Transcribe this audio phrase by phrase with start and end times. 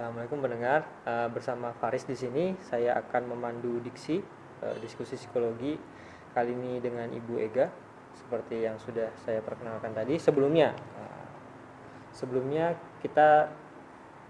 [0.00, 0.80] Assalamualaikum pendengar.
[1.04, 4.24] Uh, bersama Faris di sini, saya akan memandu diksi
[4.64, 5.76] uh, diskusi psikologi
[6.32, 7.68] kali ini dengan Ibu Ega,
[8.16, 10.16] seperti yang sudah saya perkenalkan tadi.
[10.16, 11.28] Sebelumnya, uh,
[12.16, 13.52] sebelumnya kita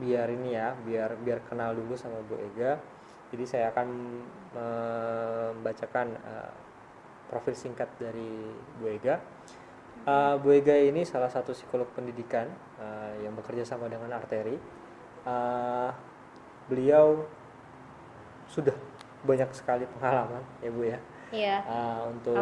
[0.03, 2.75] biar ini ya, biar biar kenal dulu sama Bu Ega.
[3.31, 3.87] Jadi saya akan
[4.51, 6.19] membacakan
[7.31, 8.43] profil singkat dari
[8.75, 9.23] Bu Ega.
[10.35, 12.51] Bu Ega ini salah satu psikolog pendidikan
[13.23, 14.80] yang bekerja sama dengan Arteri
[15.27, 15.91] uh,
[16.71, 17.27] beliau
[18.51, 18.75] sudah
[19.27, 20.99] banyak sekali pengalaman ya bu ya.
[21.31, 21.57] Iya.
[21.63, 22.35] Uh, untuk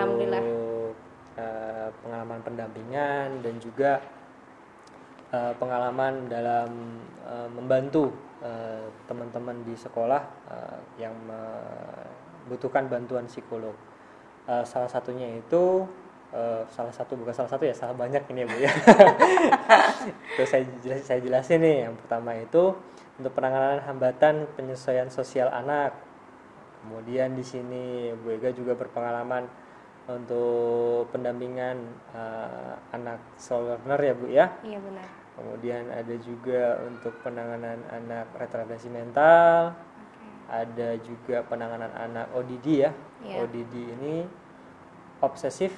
[1.36, 4.00] uh, pengalaman pendampingan dan juga
[5.32, 6.70] uh, pengalaman dalam
[7.26, 8.12] uh, membantu
[9.10, 13.74] teman-teman uh, di sekolah uh, yang membutuhkan bantuan psikolog.
[14.48, 15.84] Uh, salah satunya itu
[16.32, 18.72] uh, salah satu bukan salah satu ya salah banyak ini ya bu ya.
[20.36, 21.76] Itu saya jelas saya jelasin nih.
[21.88, 22.76] Yang pertama itu
[23.18, 25.96] untuk penanganan hambatan penyesuaian sosial anak.
[26.78, 29.50] Kemudian di sini Bu Ega juga berpengalaman
[30.08, 31.76] untuk pendampingan
[32.14, 34.46] uh, anak soul learner ya Bu ya.
[34.62, 35.06] Iya benar.
[35.38, 39.74] Kemudian ada juga untuk penanganan anak retardasi mental.
[40.08, 40.64] Okay.
[40.64, 42.90] ada juga penanganan anak ODD ya.
[43.20, 43.44] Yeah.
[43.44, 44.24] ODD ini
[45.18, 45.74] obsesif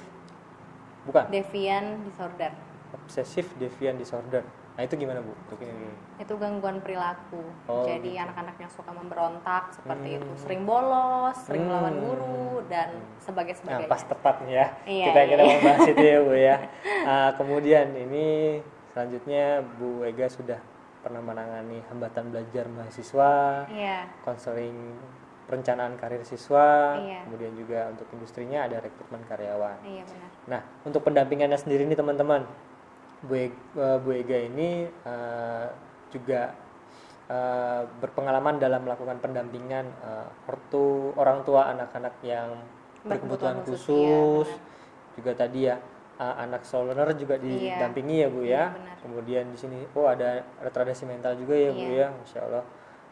[1.05, 2.51] bukan devian disorder
[2.93, 8.23] obsesif devian disorder nah itu gimana bu ini itu gangguan perilaku oh, jadi gitu.
[8.23, 10.17] anak-anak yang suka memberontak seperti hmm.
[10.17, 11.69] itu sering bolos sering hmm.
[11.75, 15.27] melawan guru dan sebagai sebagainya nah, pas tepat nih ya iya, kita iya.
[15.27, 16.55] kita mau bahas itu ya bu ya
[17.03, 18.27] uh, kemudian ini
[18.95, 19.43] selanjutnya
[19.75, 20.59] Bu Ega sudah
[21.01, 23.31] pernah menangani hambatan belajar mahasiswa
[23.73, 24.07] iya.
[24.23, 24.95] konseling
[25.51, 27.27] perencanaan karir siswa, iya.
[27.27, 29.83] kemudian juga untuk industrinya ada rekrutmen karyawan.
[29.83, 30.29] Iya benar.
[30.47, 32.47] Nah, untuk pendampingannya sendiri nih teman-teman,
[33.27, 35.67] Bu, Ega, uh, Bu Ega ini uh,
[36.07, 36.55] juga
[37.27, 42.55] uh, berpengalaman dalam melakukan pendampingan uh, ortu orang tua anak-anak yang
[43.03, 45.75] berkebutuhan khusus, khusus iya, juga tadi ya
[46.21, 47.81] uh, anak soloner juga iya.
[47.81, 48.27] didampingi iya.
[48.29, 48.63] ya Bu ya.
[48.71, 51.73] Iya, Kemudian di sini oh ada retardasi mental juga ya iya.
[51.73, 52.65] Bu ya, Masya Allah.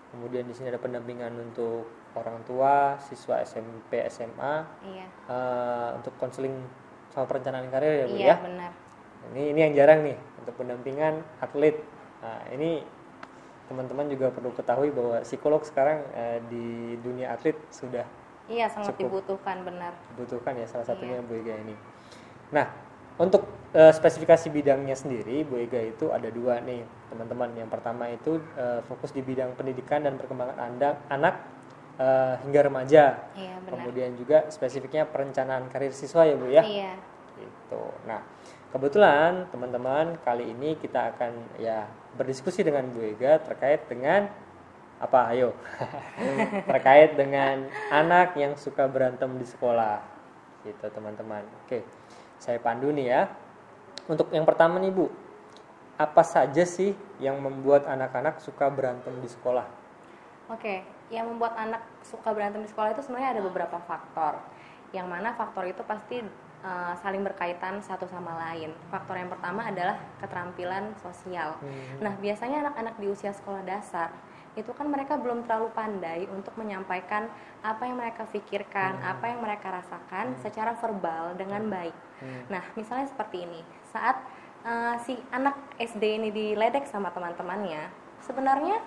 [0.10, 1.86] Kemudian di sini ada pendampingan untuk
[2.18, 4.56] orang tua siswa SMP SMA
[4.90, 5.06] iya.
[5.30, 6.54] uh, untuk konseling
[7.14, 8.72] sama perencanaan karir ya bu iya, ya benar.
[9.34, 11.78] ini ini yang jarang nih untuk pendampingan atlet
[12.20, 12.82] nah ini
[13.70, 18.06] teman-teman juga perlu ketahui bahwa psikolog sekarang uh, di dunia atlet sudah
[18.50, 21.26] iya sangat dibutuhkan benar dibutuhkan ya salah satunya iya.
[21.26, 21.76] Bu Ega ini
[22.50, 22.66] nah
[23.20, 23.46] untuk
[23.78, 26.82] uh, spesifikasi bidangnya sendiri Bu Ega itu ada dua nih
[27.14, 31.59] teman-teman yang pertama itu uh, fokus di bidang pendidikan dan perkembangan anda, anak
[32.00, 33.30] uh, hingga remaja.
[33.36, 33.72] Iya, benar.
[33.76, 36.64] Kemudian juga spesifiknya perencanaan karir siswa ya Bu ya.
[36.64, 36.94] Iya.
[37.36, 37.84] Gitu.
[38.08, 38.24] Nah,
[38.72, 44.30] kebetulan teman-teman kali ini kita akan ya berdiskusi dengan Bu Ega terkait dengan
[45.00, 45.56] apa ayo
[46.70, 50.04] terkait dengan anak yang suka berantem di sekolah
[50.68, 51.80] gitu teman-teman oke
[52.36, 53.22] saya pandu nih ya
[54.12, 55.08] untuk yang pertama nih Bu
[55.96, 56.92] apa saja sih
[57.24, 59.66] yang membuat anak-anak suka berantem di sekolah
[60.52, 64.42] oke yang membuat anak suka berantem di sekolah itu sebenarnya ada beberapa faktor
[64.90, 66.22] yang mana faktor itu pasti
[66.66, 72.02] uh, saling berkaitan satu sama lain faktor yang pertama adalah keterampilan sosial hmm.
[72.02, 74.10] nah biasanya anak-anak di usia sekolah dasar
[74.58, 77.30] itu kan mereka belum terlalu pandai untuk menyampaikan
[77.62, 79.12] apa yang mereka pikirkan, hmm.
[79.14, 80.40] apa yang mereka rasakan hmm.
[80.42, 81.72] secara verbal dengan hmm.
[81.72, 81.96] baik.
[82.20, 82.42] Hmm.
[82.52, 83.62] Nah, misalnya seperti ini,
[83.94, 84.18] saat
[84.66, 87.88] uh, si anak SD ini diledek sama teman-temannya,
[88.26, 88.82] sebenarnya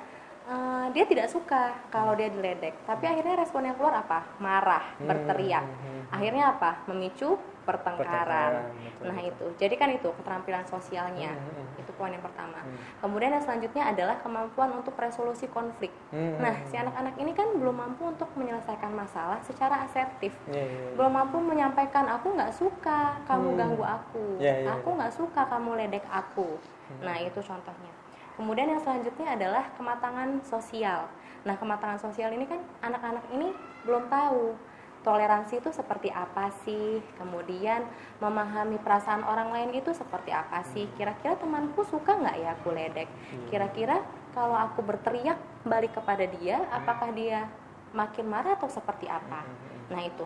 [0.48, 2.74] uh, dia tidak suka kalau dia diledek.
[2.86, 4.26] Tapi akhirnya respon yang keluar apa?
[4.42, 5.64] Marah hmm, berteriak.
[5.64, 6.70] hmm, hmm, akhirnya apa?
[6.90, 8.74] Memicu pertengkaran,
[9.06, 9.54] nah itu.
[9.54, 11.30] Jadi kan itu keterampilan sosialnya.
[11.78, 12.58] Itu poin yang pertama.
[12.98, 15.94] Kemudian yang selanjutnya adalah kemampuan untuk resolusi konflik.
[16.12, 20.34] Nah si anak-anak ini kan belum mampu untuk menyelesaikan masalah secara asertif.
[20.50, 20.94] Yeah, yeah, yeah.
[20.98, 24.42] belum mampu menyampaikan aku nggak suka kamu ganggu aku.
[24.42, 26.58] Yeah, yeah, aku nggak suka kamu ledek aku.
[26.98, 28.01] Nah itu contohnya
[28.36, 31.08] Kemudian yang selanjutnya adalah kematangan sosial.
[31.44, 33.52] Nah, kematangan sosial ini kan anak-anak ini
[33.84, 34.56] belum tahu
[35.02, 37.82] toleransi itu seperti apa sih, kemudian
[38.22, 40.86] memahami perasaan orang lain itu seperti apa sih.
[40.94, 43.10] Kira-kira temanku suka nggak ya aku ledek?
[43.10, 43.46] Hmm.
[43.50, 43.98] Kira-kira
[44.32, 45.36] kalau aku berteriak
[45.66, 47.50] balik kepada dia, apakah dia
[47.92, 49.42] makin marah atau seperti apa?
[49.42, 49.90] Hmm.
[49.92, 50.24] Nah itu.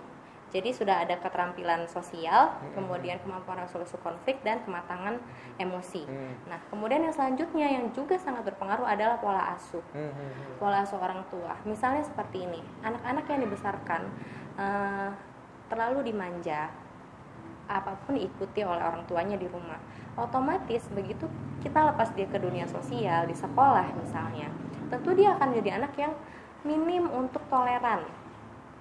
[0.57, 2.73] Jadi sudah ada keterampilan sosial, hmm.
[2.73, 5.21] kemudian kemampuan resolusi konflik dan kematangan
[5.61, 6.09] emosi.
[6.09, 6.33] Hmm.
[6.49, 9.85] Nah, kemudian yang selanjutnya yang juga sangat berpengaruh adalah pola asuh.
[9.93, 10.17] Hmm.
[10.57, 11.61] Pola asuh orang tua.
[11.69, 14.03] Misalnya seperti ini, anak-anak yang dibesarkan
[14.57, 15.13] uh,
[15.69, 16.73] terlalu dimanja,
[17.69, 19.77] apa pun diikuti oleh orang tuanya di rumah.
[20.17, 21.29] Otomatis begitu
[21.61, 24.49] kita lepas dia ke dunia sosial di sekolah misalnya,
[24.89, 26.17] tentu dia akan jadi anak yang
[26.65, 28.09] minim untuk toleran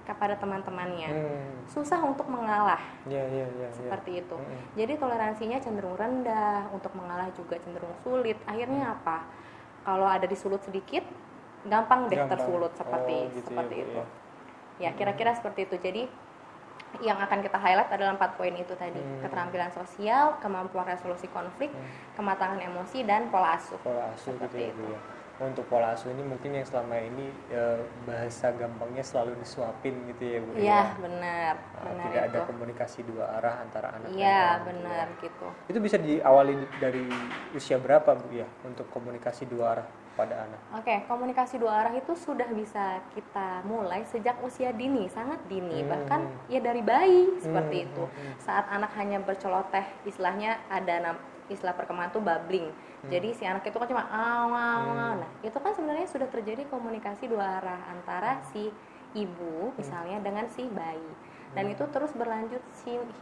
[0.06, 1.10] kepada teman-temannya.
[1.10, 1.50] Hmm.
[1.66, 2.78] Susah untuk mengalah
[3.10, 3.68] Ya, ya, ya, ya.
[3.74, 4.36] seperti itu.
[4.38, 4.60] Mm-mm.
[4.78, 8.38] Jadi toleransinya cenderung rendah, untuk mengalah juga cenderung sulit.
[8.46, 9.26] Akhirnya apa?
[9.82, 11.02] Kalau ada disulut sedikit,
[11.66, 12.38] gampang deh Gampang.
[12.38, 13.98] tersulut seperti Oh, gitu ya, seperti Bu, itu.
[13.98, 14.04] ya.
[14.76, 15.76] Ya, kira-kira seperti itu.
[15.78, 16.02] Jadi
[17.02, 19.20] yang akan kita highlight adalah empat poin itu tadi: Hmm.
[19.26, 21.86] keterampilan sosial, kemampuan resolusi konflik, Hmm.
[22.18, 23.78] kematangan emosi, dan pola asuh.
[23.82, 24.94] pola asuh gitu Seperti ya, Bu, itu.
[24.94, 25.00] ya.
[25.36, 30.38] Untuk pola asuh ini mungkin yang selama ini eh, bahasa gampangnya selalu disuapin gitu ya
[30.40, 30.50] Bu.
[30.56, 30.84] Iya, ya.
[30.96, 32.48] benar, Nah, benar tidak ada itu.
[32.48, 34.64] komunikasi dua arah antara anak dan Iya, tua.
[34.72, 35.46] benar gitu.
[35.68, 37.04] Itu bisa diawali dari
[37.52, 39.86] usia berapa Bu ya untuk komunikasi dua arah
[40.16, 40.60] pada anak?
[40.80, 45.92] Oke, komunikasi dua arah itu sudah bisa kita mulai sejak usia dini, sangat dini, Hmm.
[45.92, 48.04] bahkan ya dari bayi seperti Hmm, itu.
[48.08, 48.34] hmm, hmm.
[48.40, 51.12] Saat anak hanya berceloteh, istilahnya ada
[51.48, 52.66] istilah perkembangan itu babbling.
[52.70, 53.10] Hmm.
[53.10, 55.12] Jadi si anak itu kan cuma aw, aw, aw.
[55.20, 58.70] Nah, itu kan sebenarnya sudah terjadi komunikasi dua arah antara si
[59.14, 61.12] ibu misalnya dengan si bayi.
[61.54, 61.74] Dan Hmm.
[61.78, 62.60] itu terus berlanjut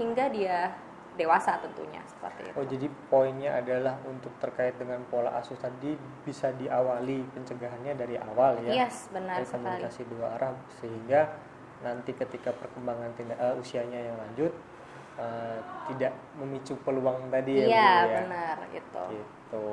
[0.01, 0.75] hingga dia
[1.15, 2.55] dewasa tentunya seperti itu.
[2.59, 5.95] Oh jadi poinnya adalah untuk terkait dengan pola asuh tadi
[6.27, 8.83] bisa diawali pencegahannya dari awal ya.
[8.83, 9.63] Yes, benar dari sekali.
[9.63, 11.21] komunikasi dua arah sehingga
[11.87, 14.51] nanti ketika perkembangan tindak eh, usianya yang lanjut
[15.19, 15.59] eh,
[15.93, 18.19] tidak memicu peluang tadi ya Iya, Bu ya.
[18.25, 19.03] benar gitu.
[19.15, 19.67] Gitu.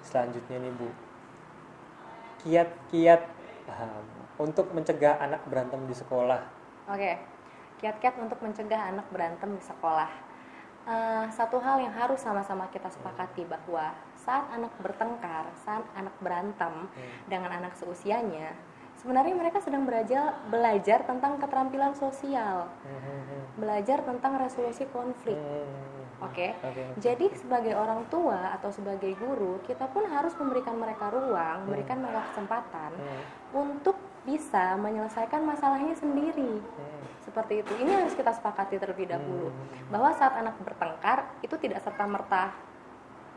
[0.00, 0.88] Selanjutnya nih Bu,
[2.40, 3.22] kiat-kiat
[3.68, 4.00] ah,
[4.40, 6.40] untuk mencegah anak berantem di sekolah.
[6.88, 7.20] Oke,
[7.78, 10.08] kiat-kiat untuk mencegah anak berantem di sekolah.
[10.88, 16.88] Eh, satu hal yang harus sama-sama kita sepakati bahwa saat anak bertengkar, saat anak berantem
[17.28, 18.56] dengan anak seusianya,
[19.00, 22.68] sebenarnya mereka sedang belajar belajar tentang keterampilan sosial,
[23.56, 25.40] belajar tentang resolusi konflik.
[26.20, 26.52] Oke.
[26.60, 26.82] Oke.
[27.00, 32.28] Jadi sebagai orang tua atau sebagai guru, kita pun harus memberikan mereka ruang, memberikan mereka
[32.32, 33.20] kesempatan Hmm.
[33.56, 33.96] untuk
[34.28, 36.60] bisa menyelesaikan masalahnya sendiri.
[36.60, 37.00] Hmm.
[37.24, 37.72] Seperti itu.
[37.72, 39.48] Ini harus kita sepakati terlebih dahulu
[39.88, 42.52] bahwa saat anak bertengkar itu tidak serta merta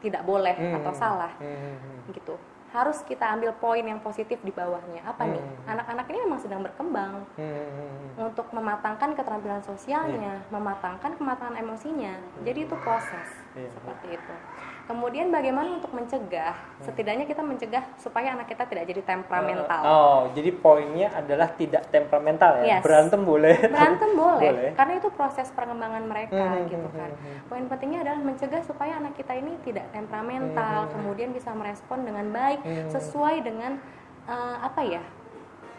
[0.04, 0.84] tidak boleh Hmm.
[0.84, 2.04] atau salah Hmm.
[2.12, 2.36] gitu.
[2.74, 5.06] Harus kita ambil poin yang positif di bawahnya.
[5.06, 5.38] Apa nih?
[5.38, 5.72] Hmm.
[5.78, 8.18] Anak-anak ini memang sedang berkembang Hmm.
[8.18, 12.18] untuk mematangkan keterampilan sosialnya, mematangkan kematangan emosinya.
[12.42, 13.70] Jadi itu proses Iya.
[13.70, 14.36] seperti itu.
[14.84, 16.52] Kemudian bagaimana untuk mencegah?
[16.84, 19.82] Setidaknya kita mencegah supaya anak kita tidak jadi temperamental.
[19.82, 22.78] Oh, jadi poinnya adalah tidak temperamental ya.
[22.78, 22.82] Yes.
[22.84, 23.56] Berantem boleh.
[23.72, 24.72] Berantem boleh, Boleh.
[24.76, 27.10] karena itu proses perkembangan mereka Hmm, gitu hmm, kan.
[27.16, 27.48] hmm, hmm.
[27.48, 32.60] Poin pentingnya adalah mencegah supaya anak kita ini tidak temperamental, kemudian bisa merespon dengan baik
[32.60, 32.92] Hmm.
[32.92, 33.80] sesuai dengan
[34.24, 35.04] eh, apa ya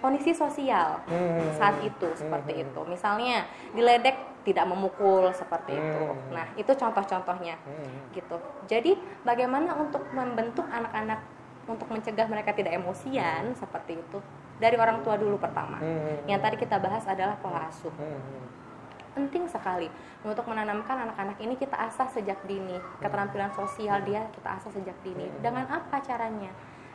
[0.01, 1.49] kondisi sosial Hmm.
[1.57, 2.81] saat itu seperti itu.
[2.85, 6.05] Misalnya diledek tidak memukul seperti itu.
[6.05, 6.31] Hmm.
[6.31, 8.13] Nah itu contoh-contohnya Hmm.
[8.13, 8.37] gitu.
[8.69, 8.93] Jadi
[9.25, 11.25] bagaimana untuk membentuk anak-anak
[11.65, 14.21] untuk mencegah mereka tidak emosian seperti itu
[14.61, 15.81] dari orang tua dulu pertama.
[15.81, 16.29] Hmm.
[16.29, 18.45] Yang tadi kita bahas adalah pola asuh Hmm.
[19.15, 19.87] penting sekali
[20.27, 25.31] untuk menanamkan anak-anak ini kita asah sejak dini keterampilan sosial dia kita asah sejak dini
[25.39, 26.51] dengan apa caranya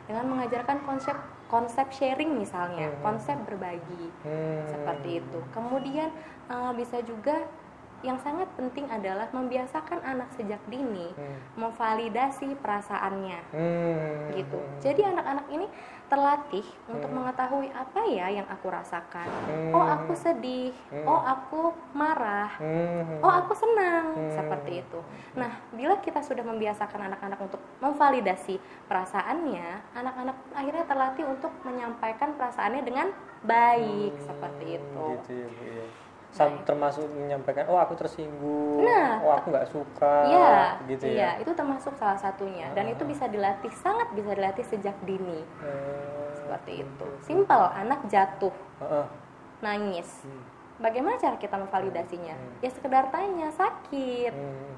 [0.08, 1.16] dengan mengajarkan konsep
[1.50, 4.06] konsep sharing misalnya konsep berbagi.
[4.22, 4.64] Hmm.
[4.70, 5.38] seperti itu.
[5.50, 6.08] Kemudian
[6.48, 7.44] eh, bisa juga
[8.00, 11.12] yang sangat penting adalah membiasakan anak sejak dini
[11.54, 14.32] memvalidasi perasaannya Hmm.
[14.32, 14.60] gitu.
[14.80, 15.66] Jadi anak-anak ini
[16.10, 19.30] terlatih untuk mengetahui apa ya yang aku rasakan.
[19.70, 20.74] Oh, aku sedih.
[21.06, 22.50] Oh, aku marah.
[22.58, 23.22] Hmm.
[23.22, 24.18] Oh, aku senang.
[24.34, 24.98] Seperti itu.
[25.38, 28.58] Nah, bila kita sudah membiasakan anak-anak untuk memvalidasi
[28.90, 33.14] perasaannya, anak-anak akhirnya terlatih untuk menyampaikan perasaannya dengan
[33.46, 35.04] baik seperti itu.
[35.22, 35.86] Gitu ya, Bu ya.
[36.30, 40.54] Sam- termasuk menyampaikan, oh aku tersinggung, Nah, oh aku nggak suka, Iya,
[40.86, 41.42] gitu iya, ya.
[41.42, 45.42] itu termasuk salah satunya dan itu bisa dilatih sangat bisa dilatih sejak dini.
[45.42, 47.06] Eh, Seperti itu.
[47.26, 48.54] Simple, anak jatuh,
[49.58, 50.22] nangis.
[50.22, 50.42] Hmm.
[50.80, 52.34] Bagaimana cara kita memvalidasinya?
[52.58, 54.74] Ya sekedar tanya, sakit, Hmm.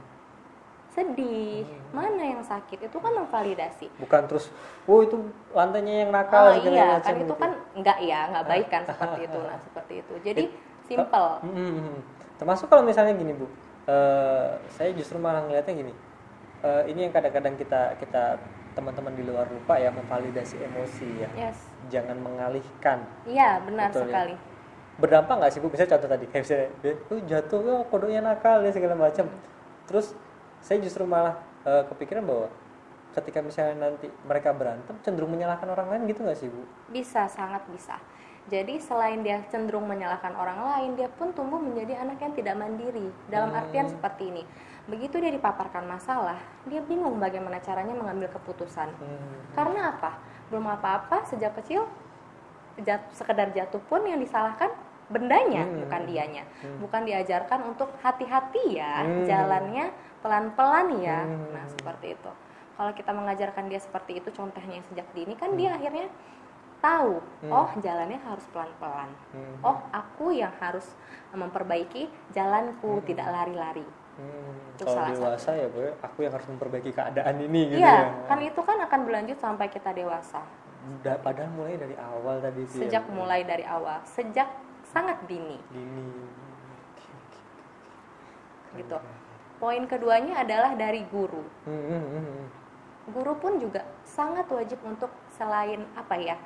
[0.92, 2.84] sedih, mana yang sakit?
[2.84, 3.88] Itu kan memvalidasi.
[3.96, 4.48] Bukan terus,
[4.84, 5.16] oh itu
[5.52, 7.34] lantainya yang nakal Oh iya, kan itu gitu.
[7.36, 9.38] kan enggak ya, enggak baik kan seperti itu.
[9.38, 10.14] Nah, seperti itu.
[10.20, 10.44] Jadi
[10.86, 11.30] simple.
[11.42, 11.98] Hmm.
[12.38, 13.46] Termasuk kalau misalnya gini bu,
[13.86, 15.94] eh, saya justru malah ngeliatnya gini.
[16.62, 18.38] eh, ini yang kadang-kadang kita kita
[18.78, 21.50] teman-teman di luar lupa ya memvalidasi emosi ya.
[21.50, 21.58] Yes.
[21.90, 23.02] Jangan mengalihkan.
[23.26, 24.06] Iya, benar Betul ya.
[24.06, 24.34] sekali.
[25.02, 25.66] Berdampak nggak sih bu?
[25.74, 29.26] Misalnya contoh tadi, kayak misalnya, dia, "Oh, jatuh, oh, kodoknya nakal ya segala macam.
[29.90, 30.14] Terus
[30.62, 31.34] saya justru malah
[31.66, 32.46] eh, kepikiran bahwa
[33.12, 36.62] ketika misalnya nanti mereka berantem cenderung menyalahkan orang lain gitu nggak sih bu?
[36.94, 37.98] Bisa, sangat bisa.
[38.50, 43.06] Jadi selain dia cenderung menyalahkan orang lain, dia pun tumbuh menjadi anak yang tidak mandiri.
[43.30, 44.42] Dalam artian seperti ini.
[44.90, 48.90] Begitu dia dipaparkan masalah, dia bingung bagaimana caranya mengambil keputusan.
[48.98, 49.38] Hmm.
[49.54, 50.12] Karena apa?
[50.52, 51.88] belum apa-apa sejak kecil
[52.84, 54.68] jat, sekedar jatuh pun yang disalahkan
[55.08, 55.88] bendanya Hmm.
[55.88, 56.76] bukan dianya Hmm.
[56.84, 59.24] bukan diajarkan untuk hati-hati ya Hmm.
[59.24, 59.88] jalannya
[60.20, 61.56] pelan-pelan ya Hmm.
[61.56, 62.30] nah seperti itu
[62.76, 66.12] kalau kita mengajarkan dia seperti itu contohnya sejak dini kan dia akhirnya
[66.82, 67.52] tahu Hmm.
[67.54, 69.54] oh jalannya harus pelan-pelan Hmm.
[69.62, 70.84] oh aku yang harus
[71.30, 73.06] memperbaiki jalanku Hmm.
[73.06, 77.60] tidak lari-lari Hmm, Itu kalau salah dewasa ya gue aku yang harus memperbaiki keadaan ini
[77.70, 78.28] gitu iya ya.
[78.28, 80.44] kan itu kan akan berlanjut sampai kita dewasa
[81.00, 83.16] Da- padahal mulai dari awal tadi ya, sejak Bu.
[83.16, 84.50] mulai dari awal sejak
[84.84, 86.28] sangat dini Gini.
[88.74, 88.96] gitu
[89.56, 92.46] poin keduanya adalah dari guru hmm, hmm, hmm.
[93.10, 96.36] guru pun juga sangat wajib untuk selain apa ya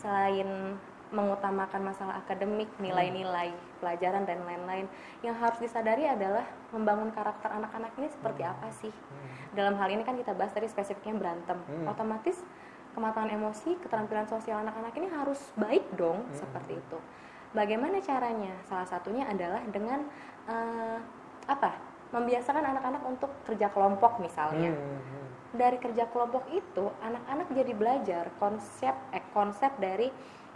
[0.00, 0.74] selain
[1.10, 3.50] mengutamakan masalah akademik nilai-nilai
[3.82, 4.86] pelajaran dan lain-lain
[5.26, 8.94] yang harus disadari adalah membangun karakter anak-anak ini seperti apa sih?
[9.50, 11.58] Dalam hal ini kan kita bahas tadi spesifiknya berantem.
[11.66, 11.90] Hmm.
[11.90, 12.38] otomatis
[12.94, 16.34] kematangan emosi keterampilan sosial anak-anak ini harus baik dong Hmm.
[16.34, 16.98] seperti itu.
[17.50, 18.54] Bagaimana caranya?
[18.70, 20.06] Salah satunya adalah dengan
[20.46, 20.98] eh,
[21.50, 21.74] apa?
[22.14, 24.74] Membiasakan anak-anak untuk kerja kelompok misalnya.
[24.74, 25.29] Hmm, hmm.
[25.50, 30.08] Dari kerja kelompok itu anak-anak jadi belajar konsep eh, konsep dari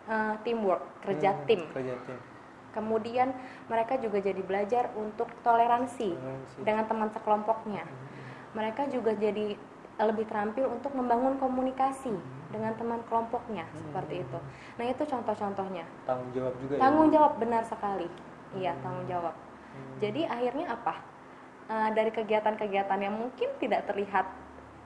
[0.05, 1.61] eh, teamwork kerja Hmm, tim.
[1.71, 2.19] kerja tim.
[2.71, 3.31] Kemudian
[3.67, 6.59] mereka juga jadi belajar untuk toleransi Toleransi.
[6.67, 7.87] dengan teman sekelompoknya.
[8.51, 9.55] Mereka juga jadi
[9.95, 12.11] lebih terampil untuk membangun komunikasi
[12.51, 14.39] dengan teman kelompoknya seperti itu.
[14.75, 15.87] Nah itu contoh-contohnya.
[16.03, 18.09] Tanggung jawab juga tanggung ya jawab benar sekali.
[18.55, 19.35] Iya tanggung jawab.
[19.75, 19.99] Hmm.
[19.99, 20.95] jadi akhirnya apa?
[21.65, 24.27] Eh, dari kegiatan-kegiatan yang mungkin tidak terlihat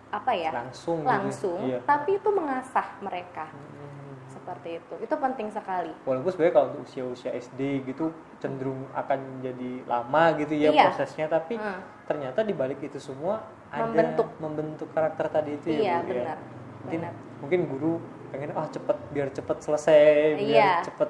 [0.09, 1.09] apa ya langsung gitu.
[1.09, 1.79] langsung Iya.
[1.85, 4.17] tapi itu mengasah mereka Hmm.
[4.27, 9.85] seperti itu itu penting sekali walaupun sebenarnya kalau untuk usia-usia SD gitu cenderung akan jadi
[9.85, 10.85] lama gitu ya Iya.
[10.88, 11.81] prosesnya tapi Hmm.
[12.05, 14.29] ternyata di balik itu semua ada Membentuk.
[14.38, 16.15] membentuk karakter tadi itu iya ya Bu, ya.
[16.25, 16.38] benar
[16.79, 17.93] mungkin benar mungkin guru
[18.29, 20.00] pengen ah cepet biar cepet selesai
[20.37, 20.73] biar Iya.
[20.83, 21.09] cepet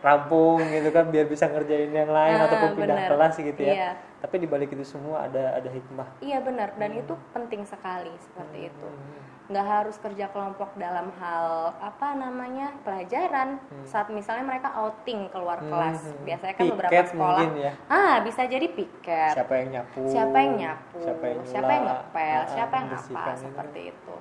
[0.00, 3.10] rampung gitu kan biar bisa ngerjain yang lain Ah, ataupun pindah benar.
[3.10, 3.90] kelas gitu ya Iya.
[4.20, 6.20] Tapi di balik itu semua ada ada hikmah.
[6.20, 6.76] Iya benar.
[6.76, 8.86] Dan itu penting sekali seperti itu.
[8.86, 9.28] Hmm.
[9.50, 13.58] nggak harus kerja kelompok dalam hal apa namanya pelajaran.
[13.82, 16.06] Saat misalnya mereka outing keluar Hmm, kelas.
[16.06, 16.22] Hmm.
[16.22, 17.40] biasanya kan beberapa Piket sekolah.
[17.42, 17.72] mungkin ya.
[17.90, 19.32] Ah bisa jadi piket.
[19.34, 23.02] Siapa yang nyapu siapa yang nyapu siapa yang, siapa yang ngepel ah, siapa yang apa
[23.26, 23.42] itu.
[23.42, 24.14] seperti itu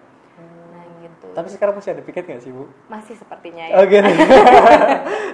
[1.11, 4.09] gitu tapi sekarang masih ada piket nggak sih bu masih sepertinya ya Oh gitu.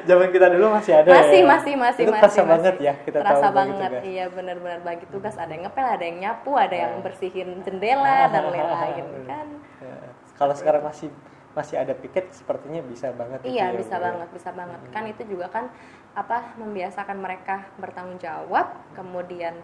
[0.06, 1.48] Zaman kita dulu masih ada masih ya.
[1.48, 2.52] masih masih Itu masih terasa masih.
[2.52, 4.04] banget ya kita terasa tahu banget tugas.
[4.06, 7.02] iya benar-benar bagi tugas ada yang ngepel ada yang nyapu ada yang Ah.
[7.02, 9.98] bersihin jendela dan lain-lain kan Ya.
[10.34, 11.12] Kalau sekarang masih
[11.52, 14.04] masih ada piket sepertinya bisa banget itu iya ya, bisa ya.
[14.04, 15.66] banget bisa banget kan itu juga kan
[16.12, 19.56] apa membiasakan mereka bertanggung jawab kemudian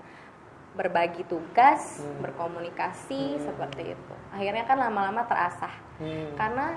[0.73, 2.23] berbagi tugas Hmm.
[2.23, 3.43] berkomunikasi Hmm.
[3.43, 6.31] seperti itu akhirnya kan lama-lama terasah Hmm.
[6.33, 6.67] karena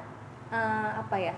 [0.47, 1.35] eh, apa ya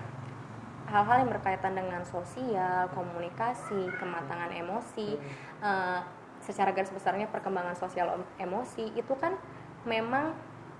[0.87, 5.17] hal-hal yang berkaitan dengan sosial komunikasi kematangan emosi
[5.59, 5.99] eh,
[6.39, 9.33] secara garis besarnya perkembangan sosial em- emosi itu kan
[9.83, 10.33] memang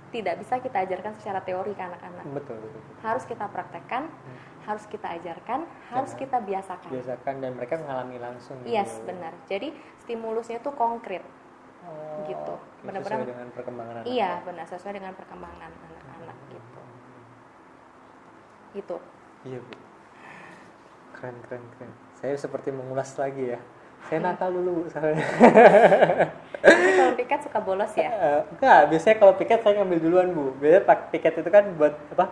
[0.07, 2.79] tidak bisa kita ajarkan secara teori ke anak-anak betul betul.
[2.79, 2.95] betul.
[3.01, 4.03] harus kita praktekkan
[4.63, 8.55] harus kita ajarkan harus kita biasakan Biasakan dan mereka mengalami langsung.
[8.61, 9.11] gitu yes Bu.
[9.11, 11.23] benar jadi stimulusnya tuh konkret
[11.87, 12.53] Oh, Gitu.
[12.53, 14.05] oke, Benar-benar- sesuai dengan perkembangan anak.
[14.05, 16.81] iya benar sesuai dengan perkembangan anak-anak gitu
[18.73, 18.97] gitu
[19.43, 19.73] Iya bu.
[21.13, 21.91] Keren keren keren.
[22.13, 23.59] Saya seperti mengulas lagi ya.
[24.03, 25.23] Saya nakal dulu Bu, soalnya.
[26.61, 30.45] Kalau piket suka bolos ya Eh, enggak, biasanya kalau piket saya ngambil duluan bu.
[30.57, 32.25] Biasanya pak piket itu kan buat apa?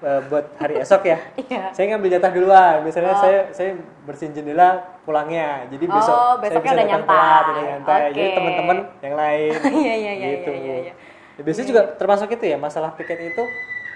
[0.00, 1.20] Eh, buat hari esok ya.
[1.44, 2.76] iya Saya ngambil jatah duluan.
[2.80, 3.20] Biasanya Oh.
[3.20, 3.70] saya saya
[4.08, 5.68] bersihin jendela pulangnya.
[5.68, 7.44] Jadi Oh, besok saya besoknya bisa udah datang nyantai.
[7.44, 8.00] udah nyantai.
[8.08, 8.34] Jadi Oke.
[8.34, 9.52] teman-teman yang lain.
[9.84, 10.94] iya iya iya gitu, iya iya, iya.
[11.36, 13.42] Ya, biasanya juga termasuk itu ya masalah piket itu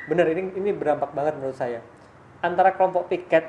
[0.04, 1.80] benar ini ini berdampak banget menurut saya.
[2.38, 3.48] Antara kelompok piket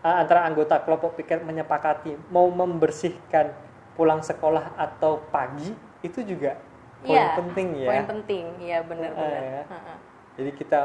[0.00, 3.50] eh, antara anggota kelompok piket menyepakati mau membersihkan
[3.92, 6.54] pulang sekolah atau pagi itu juga
[7.02, 7.88] poin Iya, penting ya.
[7.88, 9.62] poin penting iya benar Ah, benar ya.
[9.66, 9.96] Heeh.
[10.36, 10.80] Jadi kita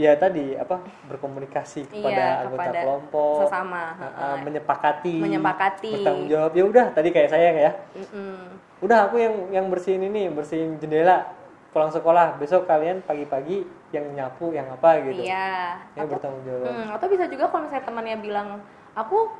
[0.00, 4.34] ya tadi apa berkomunikasi kepada Iya, anggota kepada kelompok sesama eh, heeh.
[4.40, 5.90] menyepakati Menyepakati.
[5.92, 8.36] bertanggung jawab ya udah tadi kayak saya ya Mm-mm.
[8.80, 11.28] udah aku yang yang bersihin ini bersihin jendela
[11.70, 16.86] pulang sekolah besok kalian pagi-pagi yang nyapu yang apa gitu iya atau, bertanggung jawab hmm,
[16.96, 18.48] atau bisa juga kalau misalnya temannya bilang
[18.96, 19.30] aku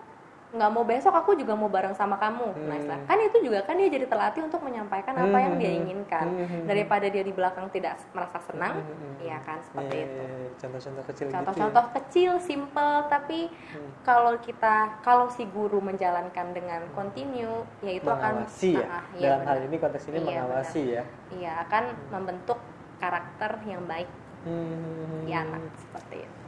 [0.51, 2.81] nggak mau besok aku juga mau bareng sama kamu nah Hmm.
[2.81, 5.81] istilah- kan itu juga kan dia jadi terlatih untuk menyampaikan apa yang dia Hmm.
[5.81, 6.67] inginkan Hmm.
[6.67, 9.15] daripada dia di belakang tidak merasa senang Hmm.
[9.21, 10.51] iya kan seperti Iya, itu iya, iya.
[10.57, 12.71] contoh-contoh kecil contoh-contoh kecil simple
[13.07, 13.79] tapi gitu ya.
[13.79, 13.91] Hmm.
[14.03, 19.29] kalau kita kalau si guru menjalankan dengan continue ya itu akan mengawasi ya Ah, iya
[19.31, 19.67] dalam hal benar.
[19.67, 22.59] ini konteks ini Iya, mengawasi ya iya akan membentuk
[22.97, 25.23] karakter yang baik Hmm.
[25.23, 26.39] di anak seperti itu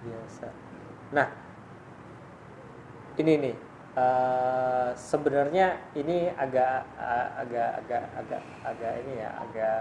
[0.00, 0.46] biasa
[1.10, 1.47] nah
[3.18, 3.56] ini nih
[3.94, 9.78] eh, sebenarnya ini agak a- agak agak agak agak ini ya agak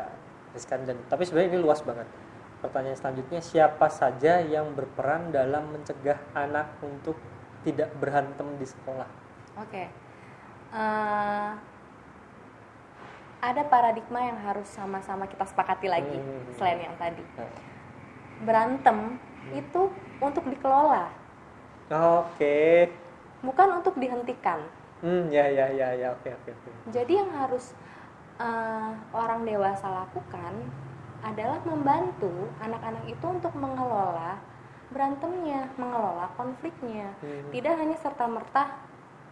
[0.53, 2.08] riskan dan tapi sebenarnya ini luas banget
[2.58, 7.13] pertanyaan selanjutnya siapa saja yang berperan dalam mencegah anak untuk
[7.62, 9.06] tidak berhantem di sekolah
[9.58, 9.89] Oke.
[10.70, 11.51] Eh,
[13.38, 16.53] ada paradigma yang harus sama-sama kita sepakati lagi Hmm.
[16.53, 17.22] selain yang tadi.
[17.38, 17.50] Nah,
[18.38, 19.17] Berantem
[19.50, 19.89] itu
[20.20, 21.10] untuk dikelola,
[21.89, 22.86] oke
[23.41, 24.62] bukan untuk dihentikan.
[25.01, 26.70] Hmm, ya ya ya ya oke oke oke.
[26.89, 27.77] Jadi yang harus
[28.41, 30.53] uh, orang dewasa lakukan
[31.22, 34.41] adalah membantu anak-anak itu untuk mengelola
[34.89, 37.13] berantemnya, mengelola konfliknya.
[37.22, 37.51] Hmm.
[37.53, 38.74] Tidak hanya serta merta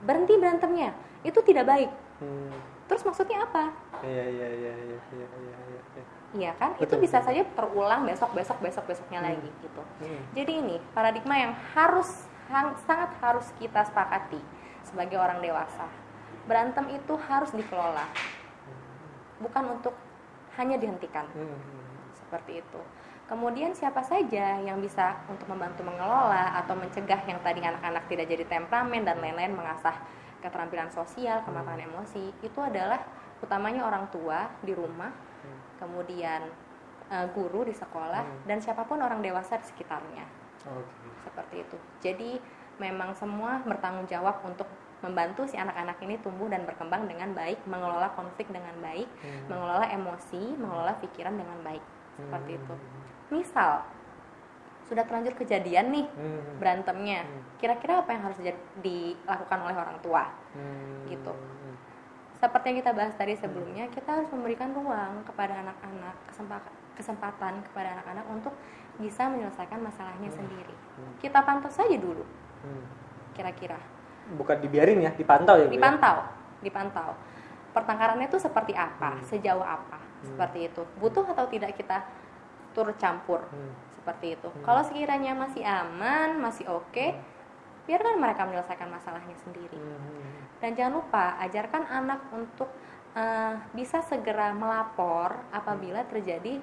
[0.03, 0.93] berhenti berantemnya.
[1.25, 1.91] Itu tidak baik.
[2.21, 2.53] Hmm.
[2.85, 3.73] Terus maksudnya apa?
[4.05, 6.03] Iya iya iya iya iya iya ya.
[6.35, 6.77] Iya kan?
[6.77, 7.27] Betul, itu bisa betul.
[7.31, 9.27] saja terulang besok besok besok besoknya hmm.
[9.31, 9.81] lagi gitu.
[9.81, 10.21] Hmm.
[10.37, 14.39] Jadi ini paradigma yang harus hang- sangat harus kita sepakati
[14.83, 15.85] sebagai orang dewasa.
[16.45, 18.05] Berantem itu harus dikelola,
[19.39, 19.93] bukan untuk
[20.55, 21.25] hanya dihentikan.
[21.33, 21.57] Hmm.
[22.15, 22.81] seperti itu.
[23.29, 28.43] Kemudian siapa saja yang bisa untuk membantu mengelola atau mencegah yang tadi anak-anak tidak jadi
[28.49, 29.93] temperamen dan lain-lain mengasah
[30.41, 32.97] keterampilan sosial, kematangan emosi, itu adalah
[33.41, 35.59] utamanya orang tua di rumah, Hmm.
[35.77, 36.49] kemudian
[37.05, 38.41] eh, guru di sekolah Hmm.
[38.49, 40.25] dan siapa pun orang dewasa di sekitarnya.
[40.65, 41.05] Oke.
[41.25, 41.77] Seperti itu.
[42.05, 42.31] Jadi
[42.77, 44.69] memang semua bertanggung jawab untuk
[45.03, 49.45] membantu si anak-anak ini tumbuh dan berkembang dengan baik, mengelola konflik dengan baik, Hmm.
[49.51, 51.83] mengelola emosi, mengelola pikiran dengan baik.
[52.15, 52.59] Seperti Hmm.
[52.61, 52.75] itu.
[53.41, 53.85] Misal
[54.85, 56.61] sudah terlanjur kejadian nih Hmm.
[56.61, 57.41] berantemnya, Hmm.
[57.57, 58.39] kira-kira apa yang harus
[58.81, 60.23] dilakukan oleh orang tua?
[60.53, 61.05] Hmm.
[61.09, 61.33] Gitu.
[62.35, 67.99] Seperti yang kita bahas tadi sebelumnya, kita harus memberikan ruang kepada anak-anak, kesempatan kesempatan kepada
[67.99, 68.55] anak-anak untuk
[68.99, 70.75] bisa menyelesaikan masalahnya sendiri.
[70.95, 71.13] Hmm.
[71.19, 72.23] Kita pantau saja dulu,
[72.63, 72.85] Hmm.
[73.35, 73.77] kira-kira.
[74.35, 75.67] Bukan dibiarin ya, dipantau ya.
[75.67, 75.71] Ya?
[75.71, 76.17] Dipantau,
[76.63, 77.09] dipantau.
[77.75, 79.25] Pertengkarannya itu seperti apa, Hmm.
[79.27, 80.81] sejauh apa, seperti itu.
[80.97, 82.07] Butuh atau tidak kita
[82.71, 83.75] turut campur, Hmm.
[83.93, 84.47] seperti itu.
[84.47, 84.63] Hmm.
[84.63, 87.07] Kalau sekiranya masih aman, masih oke,
[87.85, 89.77] biarkan mereka menyelesaikan masalahnya sendiri.
[89.77, 90.47] Hmm.
[90.63, 92.71] Dan jangan lupa ajarkan anak untuk
[93.15, 96.59] eh, bisa segera melapor apabila terjadi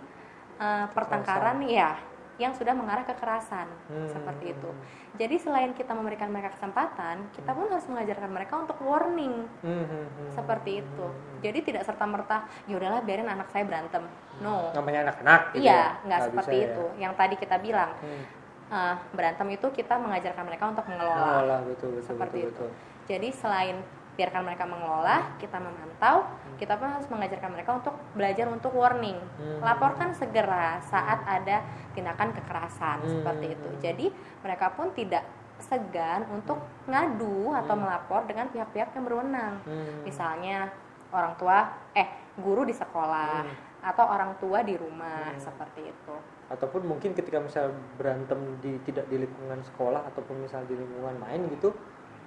[0.61, 1.97] eh, pertengkaran ya
[2.37, 4.09] yang sudah mengarah kekerasan Hmm.
[4.09, 4.71] seperti itu.
[5.15, 9.85] Jadi selain kita memberikan mereka kesempatan, kita pun harus mengajarkan mereka untuk warning Hmm.
[9.85, 10.07] Hmm.
[10.09, 10.31] Hmm.
[10.31, 11.07] seperti itu.
[11.41, 14.09] Jadi tidak serta merta, ya udahlah biarin anak saya berantem.
[14.39, 14.73] No.
[14.73, 15.41] Namanya anak-anak.
[15.53, 15.87] gitu Iya, ya?
[16.03, 16.69] nggak seperti bisa ya.
[16.71, 16.85] itu.
[16.99, 18.25] Yang tadi kita bilang Hmm.
[18.71, 21.21] eh, berantem itu kita mengajarkan mereka untuk mengelola.
[21.45, 22.65] Mengelola, betul betul Seperti betul, itu.
[22.65, 22.71] betul.
[23.05, 23.77] Jadi selain
[24.13, 26.29] biarkan mereka mengelola, kita memantau,
[26.61, 29.17] kita pun harus mengajarkan mereka untuk belajar untuk warning.
[29.41, 29.61] Hmm.
[29.65, 31.65] Laporkan segera saat ada
[31.97, 33.09] tindakan kekerasan Hmm.
[33.09, 33.69] seperti itu.
[33.81, 34.07] Jadi
[34.45, 35.25] mereka pun tidak
[35.63, 39.55] segan untuk ngadu atau melapor dengan pihak-pihak yang berwenang.
[39.65, 40.03] Hmm.
[40.05, 40.69] Misalnya
[41.15, 43.45] orang tua eh guru di sekolah
[43.83, 45.41] atau orang tua di rumah Hmm.
[45.41, 46.15] seperti itu.
[46.53, 51.49] Ataupun mungkin ketika misal berantem di tidak di lingkungan sekolah ataupun misal di lingkungan main
[51.49, 51.73] gitu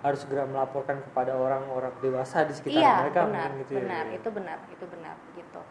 [0.06, 3.80] harus segera melaporkan kepada orang-orang dewasa di sekitar iya mereka benar mungkin gitu ya.
[3.82, 5.62] benar itu benar itu benar gitu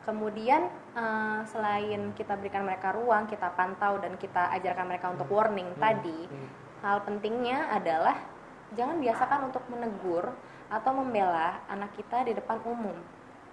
[0.00, 0.62] kemudian
[0.96, 6.26] eh, selain kita berikan mereka ruang kita pantau dan kita ajarkan mereka untuk warning tadi
[6.26, 6.48] Hmm.
[6.82, 8.16] hal pentingnya adalah
[8.72, 10.32] jangan biasakan untuk menegur
[10.66, 12.96] atau membela anak kita di depan umum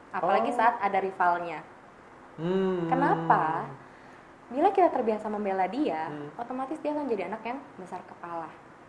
[0.10, 0.58] apalagi Oh.
[0.58, 1.62] saat ada rivalnya
[2.38, 2.88] Hmm.
[2.88, 3.68] kenapa
[4.48, 6.32] bila kita terbiasa membela dia Hmm.
[6.40, 8.48] otomatis dia akan jadi anak yang besar kepala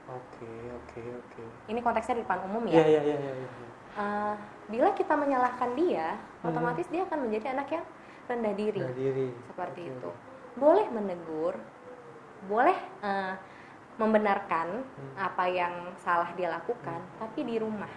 [0.08, 1.42] Oke, oke, oke.
[1.68, 3.32] ini konteksnya di depan umum ya iya, iya, iya.
[3.36, 3.68] iya.
[3.92, 4.34] Eh,
[4.68, 6.48] bila kita menyalahkan dia, Hmm.
[6.48, 7.84] otomatis dia akan menjadi anak yang
[8.24, 9.28] rendah diri, Rendah diri.
[9.44, 10.10] seperti Oke, itu.
[10.56, 11.54] Boleh menegur,
[12.46, 13.34] boleh eh,
[13.96, 15.14] membenarkan Hmm.
[15.18, 17.90] apa yang salah dia lakukan, tapi di rumah.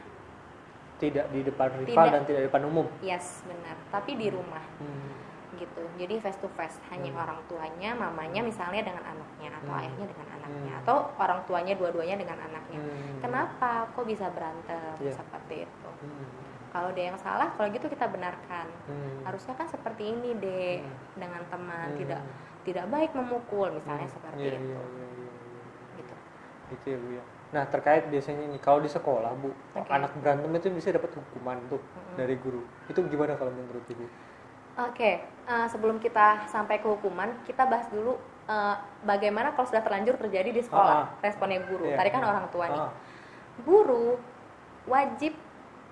[0.98, 2.12] Tidak di depan rival Tidak.
[2.12, 2.86] dan tidak di depan umum.
[3.00, 3.78] Yes, benar.
[3.90, 5.16] Tapi di rumah, Hmm.
[5.54, 5.84] Gitu.
[5.96, 7.22] Jadi face to face, hanya Hmm.
[7.22, 9.80] orang tuanya, mamanya misalnya dengan anaknya, atau Hmm.
[9.82, 10.82] ayahnya dengan anaknya, Hmm.
[10.86, 12.80] atau orang tuanya dua-duanya dengan anaknya.
[12.80, 13.20] Hmm.
[13.20, 13.72] Kenapa?
[13.92, 14.96] Kok bisa berantem?
[15.00, 15.14] Iya.
[15.16, 15.90] Seperti itu.
[15.90, 16.28] Hmm.
[16.72, 18.68] Kalau dia yang salah, kalau gitu kita benarkan.
[18.88, 19.10] Hmm.
[19.22, 20.92] harusnya kan seperti ini deh Hmm.
[21.16, 22.00] dengan teman Hmm.
[22.00, 22.22] tidak
[22.62, 24.16] tidak baik memukul misalnya Hmm.
[24.18, 25.62] seperti Iya, itu iya, iya, iya, iya.
[25.98, 26.14] gitu
[26.72, 27.24] Gitu ya, Bu ya.
[27.52, 29.92] Nah, terkait biasanya nih kalau di sekolah, Bu, Oke.
[29.92, 32.16] anak berantem itu bisa dapat hukuman tuh Mm-mm.
[32.16, 32.64] dari guru.
[32.88, 34.06] Itu gimana kalau menurut Ibu?
[34.78, 38.16] Oke eh, sebelum kita sampai ke hukuman kita bahas dulu
[38.48, 41.24] eh, bagaimana kalau sudah terlanjur terjadi di sekolah Ah, ah.
[41.24, 41.88] responnya guru.
[41.88, 42.30] Iya, tadi kan iya.
[42.30, 42.82] orang tua nih.
[42.82, 42.92] Ah,
[43.62, 44.18] guru
[44.88, 45.34] wajib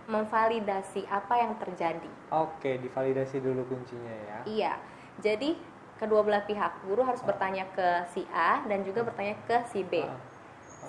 [0.10, 2.10] memvalidasi apa yang terjadi.
[2.34, 4.38] Oke, divalidasi dulu kuncinya ya.
[4.50, 4.74] iya.
[5.22, 5.54] Jadi
[6.02, 10.02] kedua belah pihak guru harus bertanya ke si A dan juga bertanya ke si B.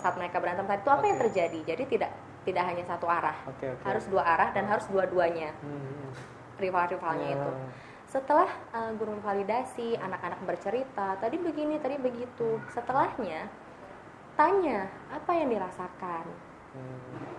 [0.01, 1.25] Saat mereka berantem tadi itu apa yang Oke.
[1.29, 1.59] terjadi?
[1.67, 3.37] Jadi tidak tidak hanya satu arah.
[3.45, 3.85] Oke, oke.
[3.85, 5.53] harus dua arah dan harus dua-duanya.
[5.61, 6.09] Hmm.
[6.61, 7.51] Rival-rivalnya itu.
[7.51, 12.59] Nah, setelah uh, guru validasi anak-anak bercerita tadi begini tadi begitu.
[12.75, 13.47] Setelahnya
[14.35, 16.27] tanya apa yang dirasakan?
[16.75, 17.35] Hmm,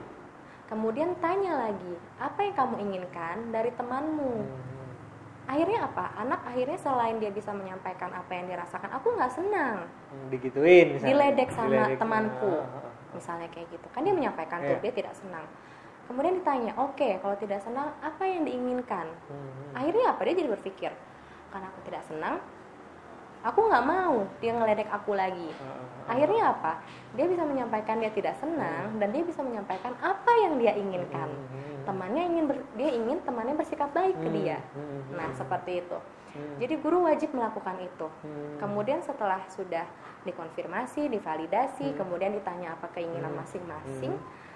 [0.71, 4.47] kemudian tanya lagi apa yang kamu inginkan dari temanmu?
[4.47, 6.05] Hmm, akhirnya apa?
[6.15, 9.91] Anak akhirnya selain dia bisa menyampaikan apa yang dirasakan aku nggak senang.
[10.07, 11.11] Hmm, digituin misalnya.
[11.11, 11.99] Diledek sama Diledek.
[11.99, 12.53] temanku.
[12.55, 12.93] Ah, ah, ah.
[13.11, 13.87] misalnya kayak gitu.
[13.91, 14.83] Kan dia menyampaikan tuh Iya.
[14.87, 15.43] dia tidak senang
[16.11, 19.07] kemudian ditanya oke kalau tidak senang apa yang diinginkan?
[19.31, 20.21] Hmm, akhirnya apa?
[20.27, 20.91] Dia jadi berpikir
[21.47, 22.43] karena aku tidak senang
[23.41, 25.49] aku nggak mau dia ngeledek aku lagi.
[25.57, 26.11] Ah, ah, ah.
[26.13, 26.71] akhirnya apa?
[27.15, 31.31] Dia bisa menyampaikan dia tidak senang dan dia bisa menyampaikan apa yang dia inginkan.
[31.31, 34.57] Hmm, temannya ingin ber- dia ingin temannya bersikap baik ke hmm, dia.
[34.75, 35.97] hmm, nah hmm, seperti itu.
[36.31, 38.07] Hmm, jadi guru wajib melakukan itu.
[38.21, 39.87] Hmm, kemudian setelah sudah
[40.21, 41.97] dikonfirmasi divalidasi Hmm.
[41.97, 43.41] kemudian ditanya apa keinginan Hmm.
[43.41, 44.49] masing-masing Hmm.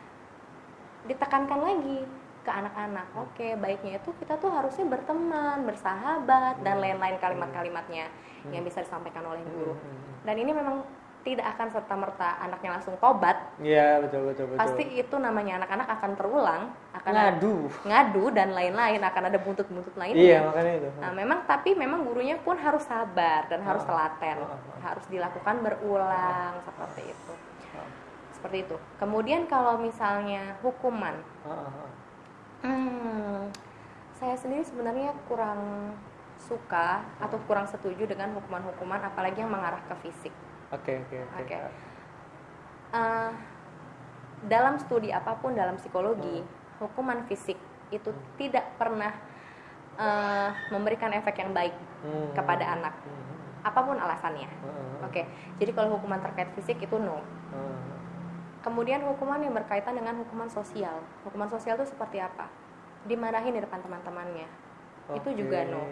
[1.06, 2.00] Ditekankan lagi
[2.46, 8.06] ke anak-anak oke baiknya itu kita tuh harusnya berteman bersahabat dan lain-lain kalimat-kalimatnya
[8.54, 10.14] yang bisa disampaikan oleh guru hmm, hmm.
[10.30, 10.86] dan ini memang
[11.26, 14.62] tidak akan serta merta anaknya langsung tobat Iya betul betul betul.
[14.62, 16.64] pasti itu namanya anak-anak akan terulang
[16.94, 17.58] akan ngadu.
[17.82, 20.90] ngadu dan lain-lain akan ada buntut-buntut lainnya Iya makanya itu.
[21.02, 23.90] Nah, memang tapi memang gurunya pun harus sabar dan harus Ah.
[23.90, 24.80] telaten, ah, ah.
[24.86, 27.34] harus dilakukan berulang seperti itu.
[28.46, 28.78] Seperti itu.
[29.02, 31.18] Kemudian kalau misalnya hukuman,
[32.62, 33.50] hmm,
[34.14, 35.58] saya sendiri sebenarnya kurang
[36.38, 40.30] suka atau kurang setuju dengan hukuman-hukuman apalagi yang mengarah ke fisik.
[40.70, 41.58] Oke oke oke.
[42.94, 43.32] Eh,
[44.46, 46.46] dalam studi apa pun dalam psikologi,
[46.78, 47.58] hukuman fisik
[47.90, 49.10] itu tidak pernah
[49.98, 51.74] eh, memberikan efek yang baik
[52.06, 52.94] Hmm, kepada anak.
[52.94, 54.46] hmm, apa pun alasannya.
[54.46, 55.26] hmm, hmm, Oke,
[55.58, 57.26] jadi kalau hukuman terkait fisik itu no.
[57.50, 57.85] hmm.
[58.66, 60.98] Kemudian hukuman yang berkaitan dengan hukuman sosial.
[61.22, 62.50] Hukuman sosial itu seperti apa?
[63.06, 64.50] Dimarahin di depan teman-temannya.
[65.14, 65.38] Itu Oke.
[65.38, 65.86] juga no.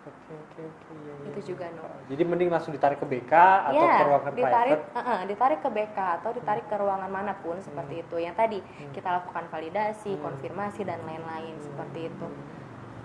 [0.00, 0.90] Oke oke oke.
[0.96, 1.28] iya, iya.
[1.30, 1.86] Itu juga no.
[2.08, 4.98] Jadi mending langsung ditarik ke BK atau Ya, ke ruangan ditarik, private.
[4.98, 8.16] eh, eh, ditarik ke BK atau ditarik ke ruangan mana pun seperti itu.
[8.18, 8.90] Yang tadi Hmm.
[8.90, 10.22] kita lakukan validasi, Hmm.
[10.24, 12.26] konfirmasi dan lain-lain seperti itu.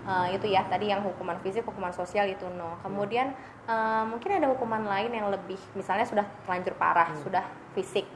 [0.06, 2.74] Eh, itu ya tadi yang hukuman fisik, hukuman sosial itu no.
[2.82, 3.30] Kemudian
[3.66, 7.22] eh, mungkin ada hukuman lain yang lebih, misalnya sudah terlanjur parah, Hmm.
[7.22, 8.06] sudah fisik.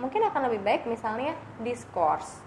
[0.00, 2.40] Mungkin akan lebih baik misalnya diskors.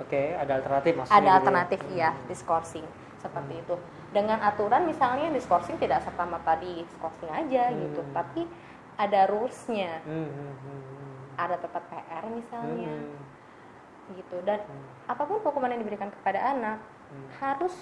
[0.00, 1.12] Oke, ada alternatif maksudnya.
[1.12, 1.36] Ada gitu ya?
[1.36, 1.92] alternatif Hmm.
[1.94, 2.86] ya, diskorsing
[3.20, 3.74] seperti itu.
[4.10, 7.78] Dengan aturan misalnya diskorsing tidak serta merta diskorsing aja Hmm.
[7.84, 8.48] gitu, tapi
[8.96, 11.20] ada rulesnya, Hmm, hmm, hmm, hmm.
[11.36, 14.36] ada tetap PR misalnya Hmm, gitu.
[14.40, 16.80] Dan hmm, apa pun hukuman yang diberikan kepada anak
[17.12, 17.28] hmm.
[17.36, 17.76] harus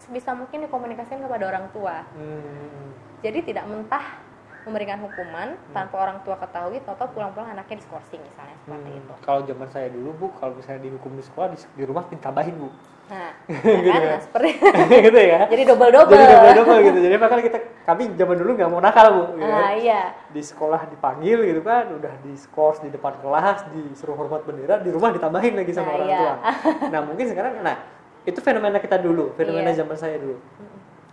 [0.00, 2.08] sebisa mungkin dikomunikasikan kepada orang tua.
[2.16, 4.16] Hmm, Jadi tidak mentah
[4.62, 5.72] memberikan hukuman Hmm.
[5.72, 9.00] tanpa orang tua ketahui, atau pulang-pulang anaknya diskorsing misalnya seperti hmm.
[9.00, 9.14] itu.
[9.22, 12.70] Kalau zaman saya dulu bu, kalau misalnya dihukum di sekolah di, di rumah ditambahin bu,
[13.10, 14.00] Nah, Gitu ya kan?
[14.00, 14.10] ya.
[14.14, 14.50] Nah, seperti
[15.10, 15.40] gitu ya.
[15.50, 16.14] jadi double double.
[16.14, 16.98] Jadi double double gitu.
[17.02, 19.22] Jadi makanya kita kami zaman dulu nggak mau nakal bu.
[19.34, 19.50] kan?
[19.50, 20.02] Ah iya.
[20.30, 25.10] Di sekolah dipanggil gitu kan, udah diskors di depan kelas, disuruh hormat bendera, di rumah
[25.10, 26.18] ditambahin lagi sama Nah, orang iya.
[26.22, 26.34] tua.
[26.94, 27.76] Nah mungkin sekarang, nah
[28.22, 29.82] itu fenomena kita dulu, fenomena Iya.
[29.82, 30.38] zaman saya dulu.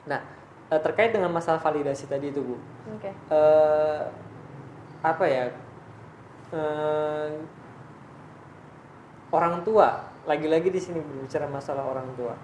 [0.05, 0.21] Nah
[0.71, 2.55] eh, terkait dengan masalah validasi tadi itu bu,
[2.95, 3.11] Oke.
[3.11, 4.01] eh
[5.03, 5.45] apa ya?
[6.51, 7.29] Eh,
[9.31, 10.09] orang tua.
[10.27, 12.35] Lagi-lagi di sini berbicara masalah orang tua.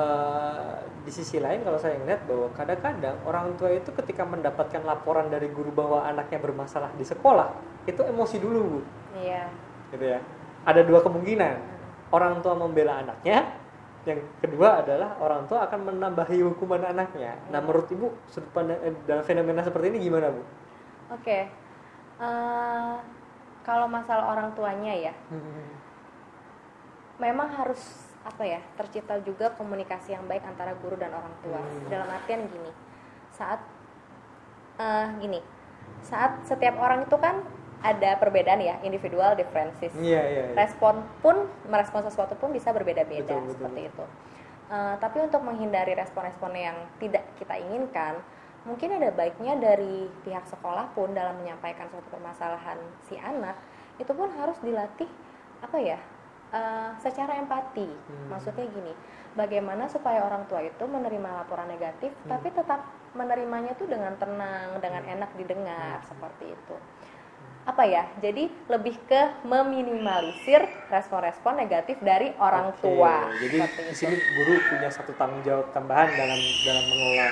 [0.00, 5.26] Eh, di sisi lain kalau saya melihat bahwa kadang-kadang orang tua itu ketika mendapatkan laporan
[5.28, 7.50] dari guru bahwa anaknya bermasalah di sekolah
[7.84, 8.80] itu emosi dulu bu.
[9.18, 9.44] Iya.
[9.90, 10.20] gitu ya.
[10.62, 11.56] Ada dua kemungkinan.
[12.10, 13.54] Orang tua membela anaknya
[14.08, 18.96] yang kedua adalah orang tua akan menambahi hukuman anaknya nah menurut ibu sudut pandang eh,
[19.04, 20.40] dalam fenomena seperti ini gimana bu
[21.10, 21.50] Oke.
[22.22, 22.94] Eh,
[23.66, 25.14] kalau masalah orang tuanya ya,
[27.18, 27.82] memang harus
[28.20, 31.58] apa ya tercipta juga komunikasi yang baik antara guru dan orang tua.
[31.58, 31.88] Hmm.
[31.90, 32.70] Dalam artian gini,
[33.34, 33.60] saat
[34.78, 35.40] eh, gini,
[36.06, 37.42] saat setiap orang itu kan
[37.80, 39.92] ada perbedaan ya, individual differences.
[39.96, 40.54] iya iya iya.
[40.54, 43.54] Respon pun merespon sesuatu pun bisa berbeda-beda Betul, betul.
[43.56, 44.04] seperti itu.
[44.70, 48.20] Eh, tapi untuk menghindari respon-respon yang tidak kita inginkan,
[48.62, 52.76] mungkin ada baiknya dari pihak sekolah pun dalam menyampaikan suatu permasalahan
[53.08, 53.56] si anak
[53.96, 55.08] itu pun harus dilatih
[55.60, 55.98] apa ya
[56.50, 57.88] eh, secara empati.
[57.88, 58.26] Hmm.
[58.30, 58.92] Maksudnya gini,
[59.32, 62.36] bagaimana supaya orang tua itu menerima laporan negatif, Hmm.
[62.36, 66.08] tapi tetap menerimanya tuh dengan tenang, dengan enak didengar Hmm.
[66.10, 66.76] seperti itu.
[67.66, 73.56] Apa ya jadi lebih ke meminimalisir respon-respon negatif dari orang Oke, tua Jadi
[73.90, 77.28] di sini guru punya satu tanggung jawab tambahan dalam dalam mengelola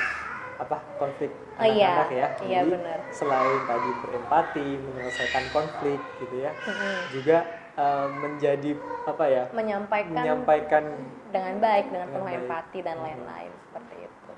[0.58, 1.90] apa konflik Oh, iya.
[1.90, 2.26] anak-anak ya.
[2.46, 2.98] Iya, Jadi, benar.
[3.08, 6.96] Selain tadi berempati, menyelesaikan konflik gitu ya, Mm-mm.
[7.10, 7.36] juga
[7.74, 8.70] eh, menjadi
[9.08, 9.44] apa ya?
[9.56, 10.84] menyampaikan menyampaikan
[11.32, 12.38] dengan baik dengan Dengan penuh baik.
[12.44, 14.32] empati dan lain-lain seperti itu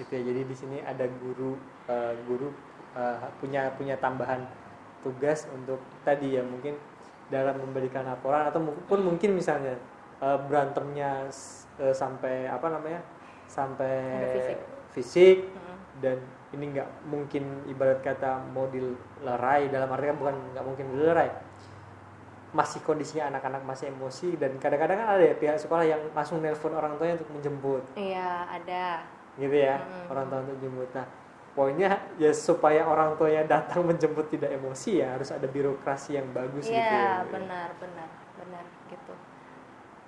[0.00, 0.22] gitu ya.
[0.24, 1.50] Jadi di sini ada guru
[1.86, 2.48] eh, guru
[2.96, 4.40] eh, punya punya tambahan
[5.02, 6.78] tugas untuk tadi ya mungkin
[7.28, 9.74] dalam memberikan laporan atau pun mungkin misalnya
[10.18, 11.26] eh, berantemnya
[11.78, 13.00] eh, sampai apa namanya
[13.46, 14.58] sampai Sampai fisik.
[14.92, 15.76] fisik Mm.
[16.00, 16.18] dan
[16.52, 21.30] ini nggak mungkin ibarat kata mau dilerai dalam arti kan bukan nggak mungkin dilerai
[22.52, 26.76] masih kondisinya anak-anak masih emosi dan kadang-kadang kan ada ya pihak sekolah yang langsung nelpon
[26.76, 29.08] orang tuanya untuk menjemput iya ada
[29.40, 30.12] gitu ya Mm-mm.
[30.12, 31.06] orang tua untuk jemput nah
[31.52, 36.64] poinnya ya supaya orang tuanya datang menjemput tidak emosi ya harus ada birokrasi yang bagus
[36.64, 38.08] gitu iya ya benar benar
[38.40, 39.14] benar gitu.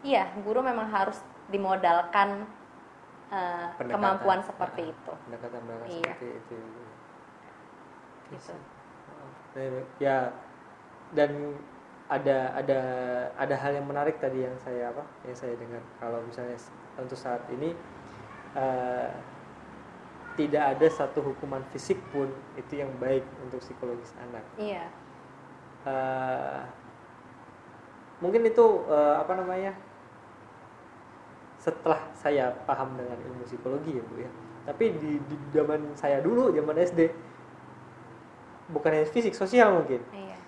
[0.04, 1.16] Iya guru memang harus
[1.48, 2.44] dimodalkan
[3.74, 3.92] Pendekatan.
[3.98, 5.12] kemampuan seperti Ah, itu.
[5.26, 6.12] pendekatan pendekatan Iya.
[6.12, 6.54] seperti itu
[8.30, 8.54] gitu.
[9.54, 10.16] Nah, ya
[11.14, 11.30] dan
[12.09, 12.80] ada ada
[13.37, 15.80] ada hal yang menarik tadi yang saya apa yang saya dengar.
[15.98, 16.57] Kalau misalnya
[17.00, 17.72] untuk saat ini
[18.54, 19.09] eh,
[20.35, 24.42] tidak ada satu hukuman fisik pun itu yang baik untuk psikologis anak.
[24.59, 24.85] Iya.
[25.87, 26.61] Eh,
[28.18, 29.73] mungkin itu eh, apa namanya
[31.62, 34.31] setelah saya paham dengan ilmu psikologi ya bu ya.
[34.64, 37.01] Tapi di, di zaman saya dulu zaman SD
[38.75, 40.03] bukan hanya fisik sosial mungkin.
[40.11, 40.38] Iya.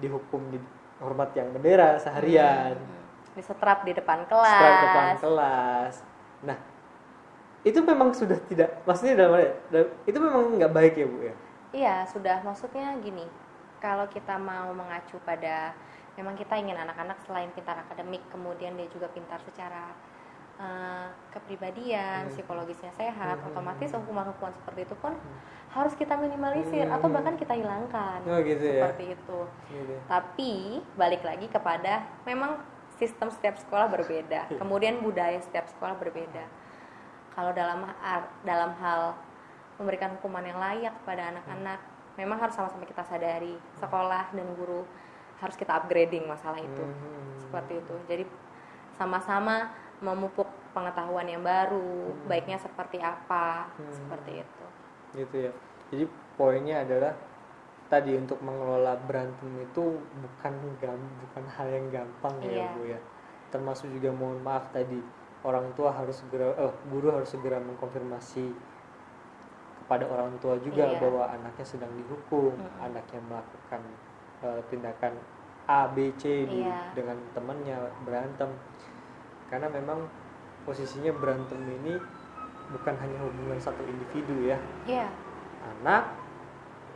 [0.00, 0.58] Dihukum di
[1.04, 2.76] hormat yang bendera seharian.
[2.76, 3.04] Hmm.
[3.36, 5.94] disetrap di depan kelas setelah depan kelas
[7.66, 11.34] itu memang sudah tidak maksudnya dalam dalam- itu memang nggak baik ya bu ya
[11.74, 12.40] Iya, sudah.
[12.40, 13.26] Maksudnya gini,
[13.78, 15.76] kalau kita mau mengacu pada
[16.16, 19.92] memang kita ingin anak-anak selain pintar akademik, kemudian dia juga pintar secara
[20.56, 22.32] eh, kepribadian, Hmm.
[22.32, 23.52] psikologisnya sehat, Hmm.
[23.52, 25.12] otomatis hukuman-hukuman seperti itu pun
[25.68, 27.16] harus kita minimalisir atau Hmm.
[27.20, 28.24] bahkan kita hilangkan.
[28.24, 28.88] Oh, gitu ya.
[28.88, 29.38] seperti itu.
[29.68, 29.94] Gitu.
[30.08, 30.52] Tapi
[30.96, 32.56] balik lagi kepada memang
[32.96, 36.48] sistem setiap sekolah berbeda, kemudian budaya setiap sekolah berbeda.
[37.36, 37.84] Kalau dalam
[38.42, 39.12] dalam hal
[39.76, 41.76] memberikan hukuman yang layak kepada anak-anak,
[42.16, 44.88] memang harus sama-sama kita sadari sekolah dan guru
[45.36, 47.36] harus kita upgrading masalah itu, Hmm.
[47.36, 47.94] seperti itu.
[48.08, 48.24] Jadi
[48.96, 49.68] sama-sama
[50.00, 52.24] memupuk pengetahuan yang baru, Hmm.
[52.24, 53.92] baiknya seperti apa, Hmm.
[53.92, 54.64] seperti itu.
[55.14, 55.52] gitu ya
[55.88, 56.04] jadi
[56.36, 57.16] poinnya adalah
[57.88, 62.68] tadi untuk mengelola berantem itu bukan bukan hal yang gampang ya Iya.
[62.76, 63.00] bu ya
[63.48, 65.00] termasuk juga mohon maaf tadi
[65.46, 68.50] orang tua harus segera eh guru harus segera mengkonfirmasi
[69.80, 70.98] kepada orang tua juga Iya.
[70.98, 72.82] bahwa anaknya sedang dihukum Mm-mm.
[72.82, 73.82] anaknya melakukan
[74.42, 75.12] eh, tindakan
[75.66, 76.90] A B C di- Iya.
[76.92, 78.50] dengan temannya berantem
[79.46, 80.10] karena memang
[80.66, 81.94] posisinya berantem ini
[82.66, 85.06] bukan hanya hubungan satu individu ya Iya,
[85.78, 86.10] anak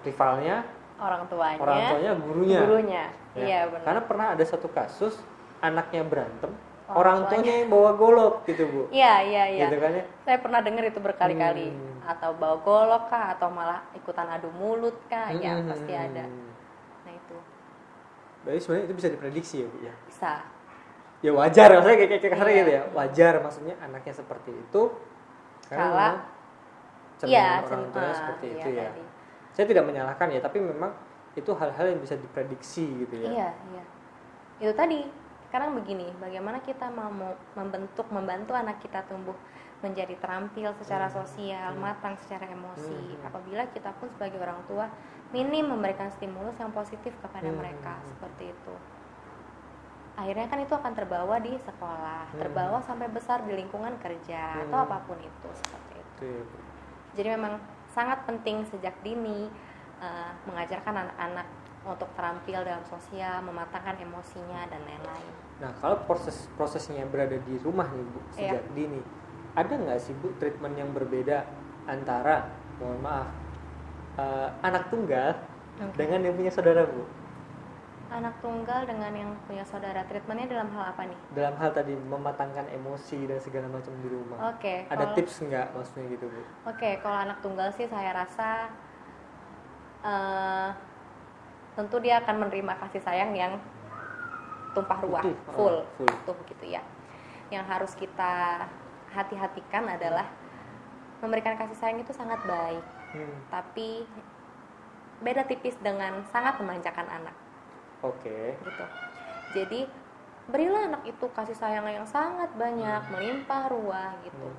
[0.02, 0.66] rivalnya
[0.98, 3.04] orang tuanya, orang tuanya gurunya gurunya.
[3.30, 3.84] Ya, Iya, benar.
[3.86, 5.14] karena pernah ada satu kasus
[5.62, 6.50] anaknya berantem
[6.90, 7.52] Orang orang, tuanya.
[7.56, 9.62] yang bawa golok gitu bu Iya, iya, iya.
[9.66, 11.66] gitu kan ya Saya pernah dengar itu berkali-kali.
[11.70, 12.02] Hmm.
[12.02, 15.68] Atau bawa golok kah, atau malah ikutan adu mulut kah, ya Hmm.
[15.68, 16.24] pasti ada.
[17.06, 17.36] Nah itu
[18.40, 20.32] Berarti sebenarnya itu bisa diprediksi ya bu ya bisa.
[21.20, 22.54] ya wajar maksudnya kayak kayak Iya.
[22.56, 24.82] gitu ya wajar maksudnya anaknya seperti itu
[25.68, 26.08] karena
[27.20, 29.02] Iya, orang tuanya seperti iya itu ya tadi.
[29.52, 30.88] saya tidak menyalahkan ya tapi memang
[31.36, 33.82] itu hal-hal yang bisa diprediksi gitu ya Iya, iya.
[34.58, 35.04] Itu tadi.
[35.50, 37.10] Sekarang begini, bagaimana kita mau
[37.58, 39.34] membentuk, membantu anak kita tumbuh
[39.82, 41.16] menjadi terampil secara Hmm.
[41.18, 41.90] sosial, Hmm.
[41.90, 43.18] matang secara emosi.
[43.18, 43.26] Hmm.
[43.26, 44.86] Apabila kita pun sebagai orang tua
[45.34, 47.58] minim memberikan stimulus yang positif kepada Hmm.
[47.58, 48.74] mereka, seperti itu.
[50.14, 52.38] Akhirnya kan itu akan terbawa di sekolah, Hmm.
[52.38, 54.86] terbawa sampai besar di lingkungan kerja atau Hmm.
[54.86, 56.46] apa pun itu, seperti itu.
[57.18, 57.58] Jadi memang
[57.90, 59.50] sangat penting sejak dini
[59.98, 61.44] uh, mengajarkan anak-anak
[61.80, 65.32] untuk terampil dalam sosial, mematangkan emosinya dan lain-lain.
[65.60, 68.32] Nah, kalau proses prosesnya berada di rumah nih Bu, Iya.
[68.32, 69.00] sejak dini,
[69.52, 71.44] ada nggak sih Bu treatment yang berbeda
[71.84, 73.28] antara, mohon maaf,
[74.16, 75.40] eh, anak tunggal
[75.80, 75.96] Oke.
[75.96, 77.04] dengan yang punya saudara Bu?
[78.10, 81.18] Anak tunggal dengan yang punya saudara, treatmentnya dalam hal apa nih?
[81.30, 84.50] Dalam hal tadi mematangkan emosi dan segala macam di rumah.
[84.52, 86.42] Oke, Ada kalau- tips nggak maksudnya gitu Bu?
[86.68, 88.68] Oke, kalau anak tunggal sih saya rasa
[90.00, 90.68] eh,
[91.74, 93.56] tentu dia akan menerima kasih sayang yang
[94.72, 96.06] tumpah ruah, Utuh, full, full.
[96.06, 96.82] utuh gitu ya.
[97.50, 98.66] Yang harus kita
[99.10, 100.26] hati-hatikan adalah
[101.18, 103.38] memberikan kasih sayang itu sangat baik, Hmm.
[103.50, 104.06] tapi
[105.20, 107.34] beda tipis dengan sangat memanjakan anak
[108.00, 108.54] Oke.
[108.56, 108.84] gitu.
[109.52, 109.80] Jadi
[110.48, 114.46] berilah anak itu kasih sayang yang sangat banyak, melimpah ruah gitu.
[114.48, 114.58] Hmm.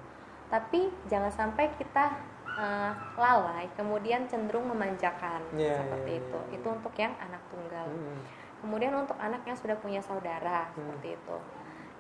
[0.52, 2.12] Tapi jangan sampai kita
[2.52, 6.40] eh, lalai, kemudian cenderung memanjakan Iya, seperti iya, itu.
[6.40, 6.56] iya.
[6.60, 7.88] Itu untuk yang anak tunggal.
[7.88, 8.20] Hmm.
[8.62, 10.76] Kemudian untuk anak yang sudah punya saudara Hmm.
[10.76, 11.38] seperti itu.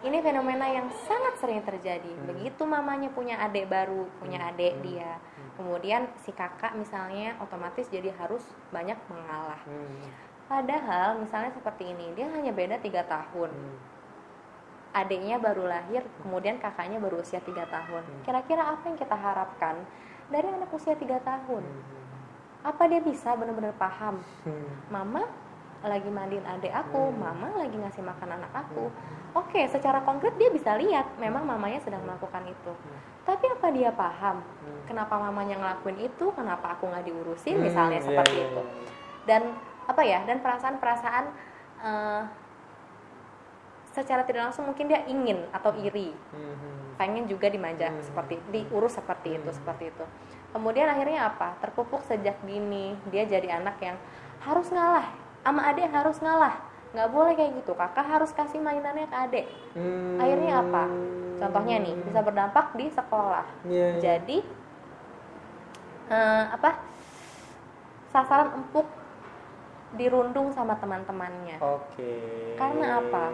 [0.01, 2.09] Ini fenomena yang sangat sering terjadi.
[2.09, 2.25] Hmm.
[2.25, 4.83] Begitu mamanya punya adik baru, punya adik Hmm.
[4.83, 5.49] dia, Hmm.
[5.61, 8.41] kemudian si kakak misalnya otomatis jadi harus
[8.73, 9.61] banyak mengalah.
[9.63, 10.09] Hmm.
[10.49, 13.53] Padahal misalnya seperti ini, dia hanya beda tiga tahun.
[13.53, 13.77] Hmm.
[14.91, 18.03] Adiknya baru lahir, kemudian kakaknya baru usia tiga tahun.
[18.03, 18.21] Hmm.
[18.27, 19.87] Kira-kira apa yang kita harapkan
[20.31, 21.61] dari anak usia tiga tahun?
[21.61, 21.83] Hmm.
[22.63, 24.23] Apa dia bisa benar-benar paham?
[24.41, 24.71] Hmm.
[24.87, 25.27] Mama
[25.81, 27.19] lagi mandiin adik aku, Hmm.
[27.19, 28.87] mama lagi ngasih makan anak aku.
[29.33, 32.71] Oke, secara konkret dia bisa lihat memang mamanya sedang melakukan itu.
[32.71, 32.97] Hmm.
[33.25, 34.39] Tapi apa dia paham?
[34.39, 34.81] Hmm.
[34.85, 36.25] Kenapa mamanya ngelakuin itu?
[36.31, 37.57] Kenapa aku nggak diurusin?
[37.57, 38.61] Hmm, Misalnya iya, seperti iya, itu.
[38.61, 38.89] iya.
[39.25, 39.41] Dan
[39.85, 40.19] apa ya?
[40.23, 41.25] Dan perasaan-perasaan
[41.81, 42.23] eh,
[43.91, 46.90] secara tidak langsung mungkin dia ingin atau iri, Hmm.
[47.01, 48.05] Pengen juga dimanja Hmm.
[48.05, 49.57] seperti diurus seperti itu, Hmm.
[49.57, 50.05] seperti itu.
[50.53, 51.57] Kemudian akhirnya apa?
[51.57, 53.97] Terpupuk sejak dini, dia jadi anak yang
[54.45, 55.09] harus ngalah,
[55.41, 56.61] sama adik harus ngalah.
[56.93, 59.45] Nggak boleh kayak gitu, kakak harus kasih mainannya ke adik.
[59.73, 60.21] Hmm.
[60.21, 60.83] Akhirnya apa?
[61.41, 63.45] Contohnya nih, bisa berdampak di sekolah.
[63.65, 63.97] Iya, iya.
[63.97, 64.37] Jadi
[66.11, 66.69] eh, apa?
[68.11, 68.85] Sasaran empuk
[69.95, 71.57] dirundung sama teman-temannya.
[71.63, 72.11] Oke.
[72.59, 73.31] Karena apa?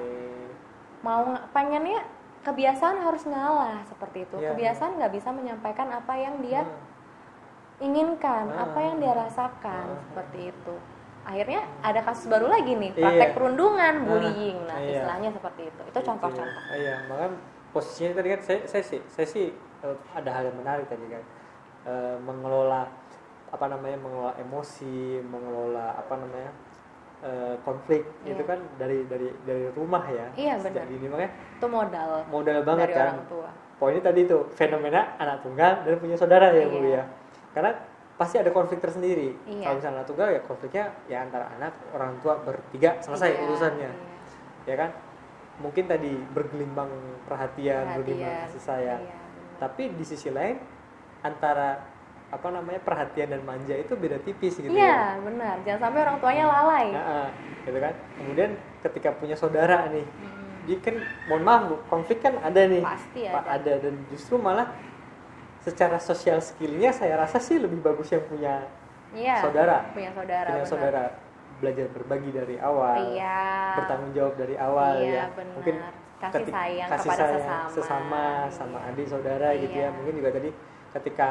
[1.01, 2.06] Mau ng- pengennya
[2.47, 4.36] kebiasaan harus ngalah seperti itu.
[4.39, 4.55] Iya.
[4.55, 7.83] Kebiasaan nggak bisa menyampaikan apa yang dia Hmm.
[7.83, 8.71] inginkan, Ah.
[8.71, 10.01] apa yang dia rasakan Ah.
[10.07, 10.75] seperti itu.
[11.27, 13.03] Akhirnya ada kasus baru lagi nih, Iya.
[13.03, 14.57] praktek perundungan, Ah, bullying.
[14.63, 15.03] Nah, iya.
[15.03, 15.81] istilahnya seperti itu.
[15.91, 16.63] Itu contoh-contoh.
[16.71, 17.31] Ah, Iya, makanya
[17.75, 19.45] posisinya tadi kan saya, saya sih, saya sih
[19.77, 21.23] eh, ada hal yang menarik tadi kan
[21.88, 22.83] Eh, mengelola
[23.47, 26.51] apa namanya mengelola emosi, mengelola apa namanya
[27.19, 28.34] eh, konflik Iya.
[28.34, 30.27] itu kan dari dari dari rumah ya.
[30.34, 30.86] Iya, benar.
[30.86, 33.08] dini makanya Itu modal modal banget dari kan.
[33.12, 33.49] orang tua.
[33.77, 36.97] Poinnya tadi itu fenomena anak tunggal dan punya saudara ya bu Iya.
[36.97, 37.03] ya.
[37.51, 37.71] Karena
[38.13, 39.34] pasti ada konflik tersendiri.
[39.45, 39.63] Iya.
[39.63, 43.91] Kalau misalnya anak tunggal ya konfliknya ya antara anak orang tua bertiga selesai Iya, urusannya
[43.91, 43.93] iya.
[44.65, 44.89] ya kan
[45.58, 46.89] mungkin tadi bergelimbang
[47.25, 48.45] perhatian, bergelimbang Perhatian.
[48.47, 49.17] kasih sayang Iya,
[49.58, 50.58] tapi di sisi lain
[51.19, 51.82] antara
[52.28, 55.63] apa namanya perhatian dan manja itu beda tipis gitu Iya, benar.
[55.63, 56.86] Jangan sampai orang tuanya lalai.
[56.90, 57.30] ya Nah,
[57.63, 58.50] gitu kan kemudian
[58.82, 63.22] ketika punya saudara nih Hmm, dia kan mohon maaf bu konflik kan ada nih Pasti
[63.24, 63.40] ada.
[63.50, 64.68] ada dan justru malah
[65.60, 68.63] secara sosial skillnya saya rasa sih lebih bagus yang punya
[69.10, 69.40] Iya.
[69.40, 70.48] saudara Punya saudara.
[70.48, 70.68] punya benar.
[70.68, 71.04] saudara
[71.58, 73.40] belajar berbagi dari awal Iya.
[73.78, 75.54] bertanggung jawab dari awal Iya, ya benar.
[75.56, 75.76] mungkin
[76.18, 77.70] Kasih ketik- sayang kasih kepada sayang sesama.
[77.72, 79.96] sesama sama adik saudara gitu ya Iya.
[79.96, 80.50] mungkin juga tadi
[80.90, 81.28] ketika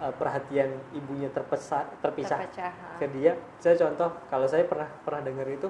[0.00, 2.72] uh, perhatian ibunya terpisah terpisah Terpecah.
[2.98, 5.68] ke dia saya contoh kalau saya pernah pernah dengar itu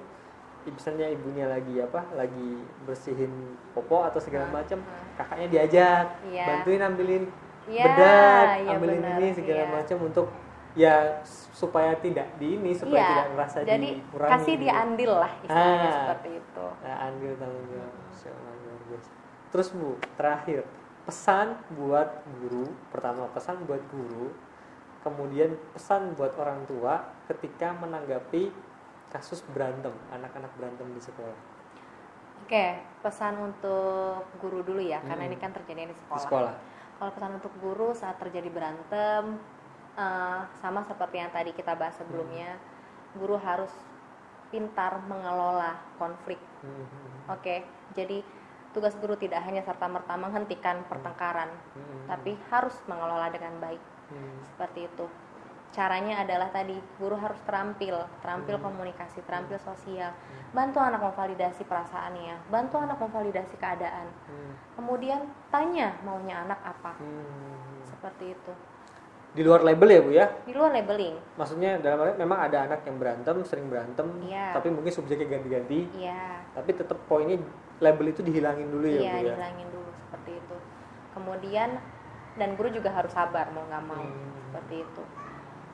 [0.62, 2.50] misalnya ibunya lagi apa lagi
[2.84, 3.32] bersihin
[3.72, 5.02] popo atau segala Ah, macam ah.
[5.16, 6.44] kakaknya diajak Iya.
[6.46, 7.24] bantuin ambilin
[7.64, 9.72] Iya, bedak iya ambilin benar, ini segala iya.
[9.72, 10.26] macam untuk
[10.72, 10.94] ya
[11.50, 13.08] supaya tidak di ini supaya Iya.
[13.10, 14.62] tidak merasa Jadi dikurangi kasih gitu.
[14.62, 15.96] dia andil lah istilahnya Ah.
[15.96, 16.66] seperti itu.
[16.80, 17.94] Nah, ambil tanggung jawab.
[19.50, 20.62] Terus Bu, terakhir
[21.10, 24.30] pesan buat guru, pertama pesan buat guru,
[25.02, 28.54] kemudian pesan buat orang tua ketika menanggapi
[29.10, 31.34] kasus berantem, anak-anak berantem di sekolah.
[32.46, 35.34] Oke, pesan untuk guru dulu ya, karena Hmm.
[35.34, 36.22] ini kan terjadi di Di sekolah.
[36.22, 36.54] sekolah.
[37.02, 39.34] Kalau pesan untuk guru saat terjadi berantem,
[39.98, 42.54] eh, sama seperti yang tadi kita bahas sebelumnya,
[43.18, 43.74] guru harus
[44.54, 46.38] pintar mengelola konflik.
[46.62, 47.66] Hmm, Oke,
[47.98, 48.22] jadi
[48.70, 53.82] tugas guru tidak hanya serta merta menghentikan pertengkaran, hmm, tapi harus mengelola dengan baik.
[54.08, 55.06] hmm, Seperti itu.
[55.70, 58.64] Caranya adalah tadi guru harus terampil, terampil Hmm.
[58.64, 60.10] komunikasi, terampil sosial.
[60.50, 64.10] Bantu anak memvalidasi perasaannya, bantu anak memvalidasi keadaan.
[64.26, 66.98] hmm, Kemudian tanya maunya anak apa.
[66.98, 67.86] hmm.
[67.86, 68.52] Seperti itu.
[69.30, 70.26] Di luar label ya Bu ya?
[70.42, 71.14] Di luar labeling.
[71.38, 74.50] Maksudnya dalam arti memang ada anak yang berantem, sering berantem, Iya.
[74.50, 76.42] tapi mungkin subjeknya ganti-ganti, Iya.
[76.50, 77.38] tapi tetap poinnya
[77.80, 79.34] label itu dihilangin dulu ya Iya, Bu ya?
[79.34, 80.56] dihilangin dulu seperti itu.
[81.10, 81.70] Kemudian
[82.38, 84.30] dan guru juga harus sabar mau nggak mau Hmm.
[84.48, 85.02] seperti itu.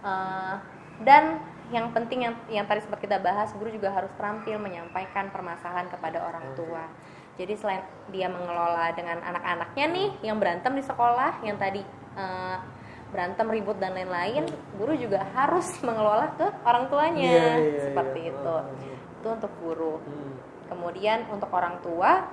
[0.02, 0.54] Eh,
[1.02, 1.24] dan
[1.68, 6.22] yang penting yang yang tadi sempat kita bahas, guru juga harus terampil menyampaikan permasalahan kepada
[6.22, 6.86] orang tua.
[7.36, 11.82] Jadi selain dia mengelola dengan anak-anaknya nih yang berantem di sekolah, yang tadi
[12.16, 12.58] eh,
[13.16, 14.44] berantem ribut dan lain-lain,
[14.76, 18.32] guru juga harus mengelola ke orang tuanya Iya, iya, seperti iya.
[18.36, 18.54] itu.
[18.60, 19.16] Hmm.
[19.16, 19.92] Itu untuk guru.
[20.04, 20.32] Hmm.
[20.68, 22.28] Kemudian untuk orang tua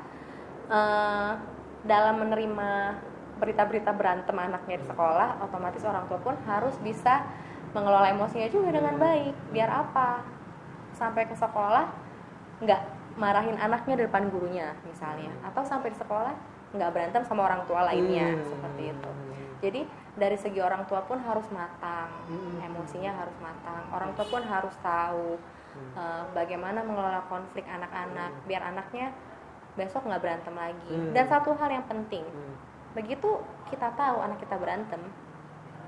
[0.68, 1.32] eh,
[1.88, 3.00] dalam menerima
[3.40, 7.24] berita-berita berantem anaknya di sekolah, otomatis orang tua pun harus bisa
[7.74, 10.22] mengelola emosinya juga dengan baik biar apa
[10.94, 11.90] sampai ke sekolah
[12.62, 12.82] nggak
[13.18, 16.34] marahin anaknya di depan gurunya misalnya atau sampai di sekolah
[16.70, 18.46] nggak berantem sama orang tua lainnya Hmm.
[18.46, 19.10] seperti itu
[19.58, 19.82] jadi
[20.14, 22.62] dari segi orang tua pun harus matang Hmm.
[22.62, 25.42] emosinya harus matang orang tua pun harus tahu
[25.74, 25.92] Hmm.
[25.96, 29.10] eh, bagaimana mengelola konflik anak-anak biar anaknya
[29.74, 31.12] besok nggak berantem lagi Hmm.
[31.12, 32.56] dan satu hal yang penting Hmm.
[32.94, 35.02] begitu kita tahu anak kita berantem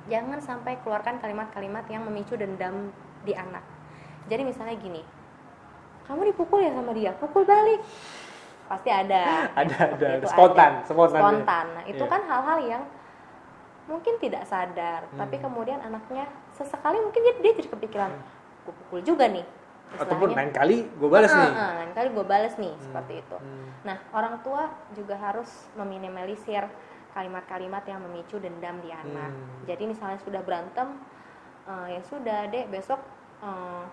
[0.05, 2.89] jangan sampai keluarkan kalimat-kalimat yang memicu dendam
[3.21, 3.61] di anak
[4.25, 5.05] jadi misalnya gini
[6.05, 7.81] kamu dipukul ya sama dia pukul balik
[8.65, 9.21] pasti ada
[9.61, 10.85] ada ada Itu spontan ada.
[10.85, 12.09] spontan spontan nah itu Iya.
[12.09, 12.83] kan hal-hal yang
[13.85, 15.43] mungkin tidak sadar tapi Hmm.
[15.45, 18.11] kemudian anaknya sesekali mungkin dia, dia jadi kepikiran
[18.65, 19.45] gue pukul juga nih
[19.95, 22.81] ataupun lain kali gue balas "Ah, nih lain kali gue balas nih Hmm.
[22.81, 23.63] seperti itu Hmm.
[23.85, 26.65] Nah, orang tua juga harus meminimalisir
[27.13, 29.29] kalimat-kalimat yang memicu dendam di anak.
[29.29, 29.61] Hmm.
[29.63, 30.97] Jadi misalnya sudah berantem,
[31.63, 32.97] eh, ya sudah dek besok
[33.39, 33.83] eh,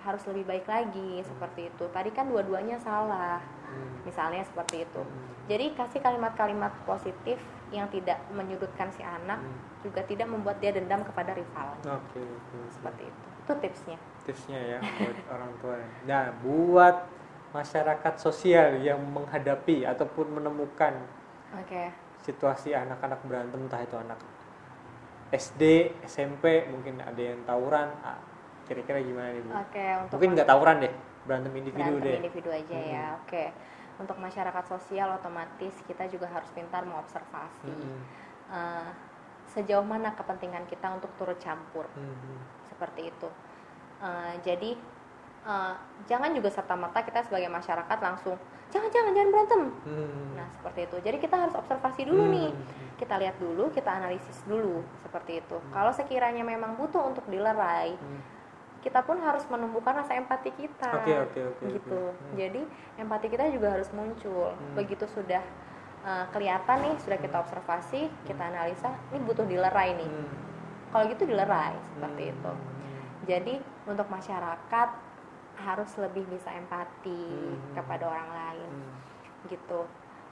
[0.00, 1.84] harus lebih baik lagi seperti itu.
[1.88, 3.40] Tadi kan dua-duanya salah,
[3.70, 3.90] Hmm.
[4.02, 5.00] misalnya seperti itu.
[5.00, 5.26] Hmm.
[5.46, 7.38] Jadi kasih kalimat-kalimat positif
[7.70, 9.58] yang tidak menyudutkan si anak, Hmm.
[9.80, 11.72] juga tidak membuat dia dendam kepada rival.
[11.80, 13.24] oke oke Seperti itu.
[13.40, 13.98] Itu tipsnya.
[14.20, 16.96] tipsnya ya buat orang tua nah buat
[17.50, 20.94] masyarakat sosial yang menghadapi ataupun menemukan
[21.56, 21.90] Oke.
[22.20, 24.20] situasi anak-anak berantem entah itu anak
[25.30, 25.62] SD
[26.04, 28.18] SMP mungkin ada yang tawuran ah,
[28.66, 32.18] kira-kira gimana nih bu Oke, untuk mungkin nggak tawuran deh berantem individu berantem deh.
[32.20, 33.44] individu aja ya oke.
[34.00, 37.68] Untuk masyarakat sosial otomatis kita juga harus pintar mengobservasi.
[37.68, 38.00] Mm-mm.
[38.48, 38.88] Eh,
[39.50, 41.84] sejauh mana kepentingan kita untuk turut campur.
[41.92, 42.38] Mm-mm.
[42.64, 43.28] seperti itu.
[44.00, 44.70] Eh, jadi
[45.44, 45.74] eh,
[46.06, 48.40] jangan juga serta merta kita sebagai masyarakat langsung
[48.70, 49.62] jangan jangan jangan berantem.
[49.84, 50.28] Mm.
[50.38, 50.96] nah seperti itu.
[51.02, 52.32] Jadi kita harus observasi dulu Hmm.
[52.32, 52.50] nih
[52.96, 54.80] kita lihat dulu kita analisis dulu.
[55.02, 55.56] Seperti itu.
[55.68, 58.20] Kalau sekiranya memang butuh untuk dilerai Hmm.
[58.80, 62.16] Kita pun harus menumbuhkan rasa empati kita Oke, oke, oke, gitu oke.
[62.16, 62.34] Hmm.
[62.34, 62.62] jadi
[62.96, 64.74] empati kita juga harus muncul Hmm.
[64.74, 65.44] begitu sudah
[66.00, 70.28] uh, kelihatan nih sudah kita observasi kita analisa ini butuh dilerai nih Hmm.
[70.90, 72.32] kalau gitu dilerai seperti Hmm.
[72.32, 72.52] itu
[73.28, 73.54] jadi
[73.84, 74.88] untuk masyarakat
[75.60, 77.76] harus lebih bisa empati Hmm.
[77.76, 78.96] kepada orang lain Hmm.
[79.46, 79.84] gitu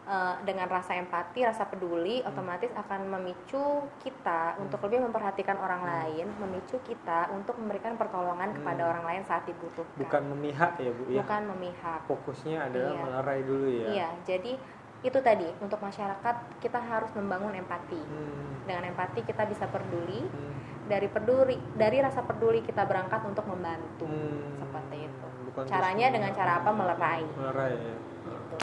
[0.09, 2.33] Eh, dengan rasa empati, rasa peduli, Hmm.
[2.33, 3.61] otomatis akan memicu
[4.01, 8.91] kita untuk lebih memperhatikan orang lain, memicu kita untuk memberikan pertolongan kepada Hmm.
[8.91, 9.93] orang lain saat dibutuhkan.
[10.01, 12.01] bukan memihak ya bu ya Bukan memihak.
[12.09, 13.03] fokusnya adalah Iya.
[13.05, 14.53] melerai dulu ya Iya, jadi
[14.99, 18.01] itu tadi untuk masyarakat kita harus membangun empati.
[18.01, 18.65] Hmm.
[18.65, 20.57] Dengan empati kita bisa peduli, Hmm.
[20.89, 24.09] dari peduli, dari rasa peduli kita berangkat untuk membantu.
[24.09, 24.57] Hmm.
[24.57, 25.27] Seperti itu.
[25.53, 26.71] Bukan Caranya dengan cara apa?
[26.73, 27.29] Melerai.
[27.29, 27.97] melerai ya.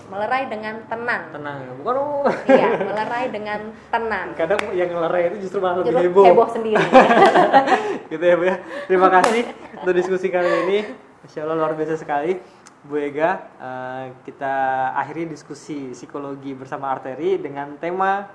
[0.06, 1.24] Melerai dengan tenang.
[1.34, 2.28] tenang bukan oh.
[2.46, 4.28] Iya, melerai dengan tenang.
[4.38, 6.78] kadang yang melerai itu justru malah lebih heboh, heboh sendiri.
[8.12, 8.56] gitu ya bu ya.
[8.86, 9.44] Terima kasih
[9.82, 10.80] untuk diskusi kali ini.
[11.26, 12.38] Masya Allah luar biasa sekali.
[12.86, 14.54] Bu Ega eh, kita
[14.94, 18.30] akhiri diskusi psikologi bersama Arteri dengan tema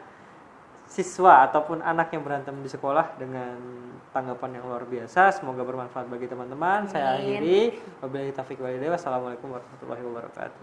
[0.91, 3.55] siswa ataupun anak yang berantem di sekolah dengan
[4.11, 5.39] tanggapan yang luar biasa.
[5.39, 6.91] Semoga bermanfaat bagi teman-teman.
[6.91, 7.79] Saya akhiri.
[8.03, 8.99] Wabillahi taufiq walhidayah.
[8.99, 10.59] Wassalamualaikum warahmatullahi wabarakatuh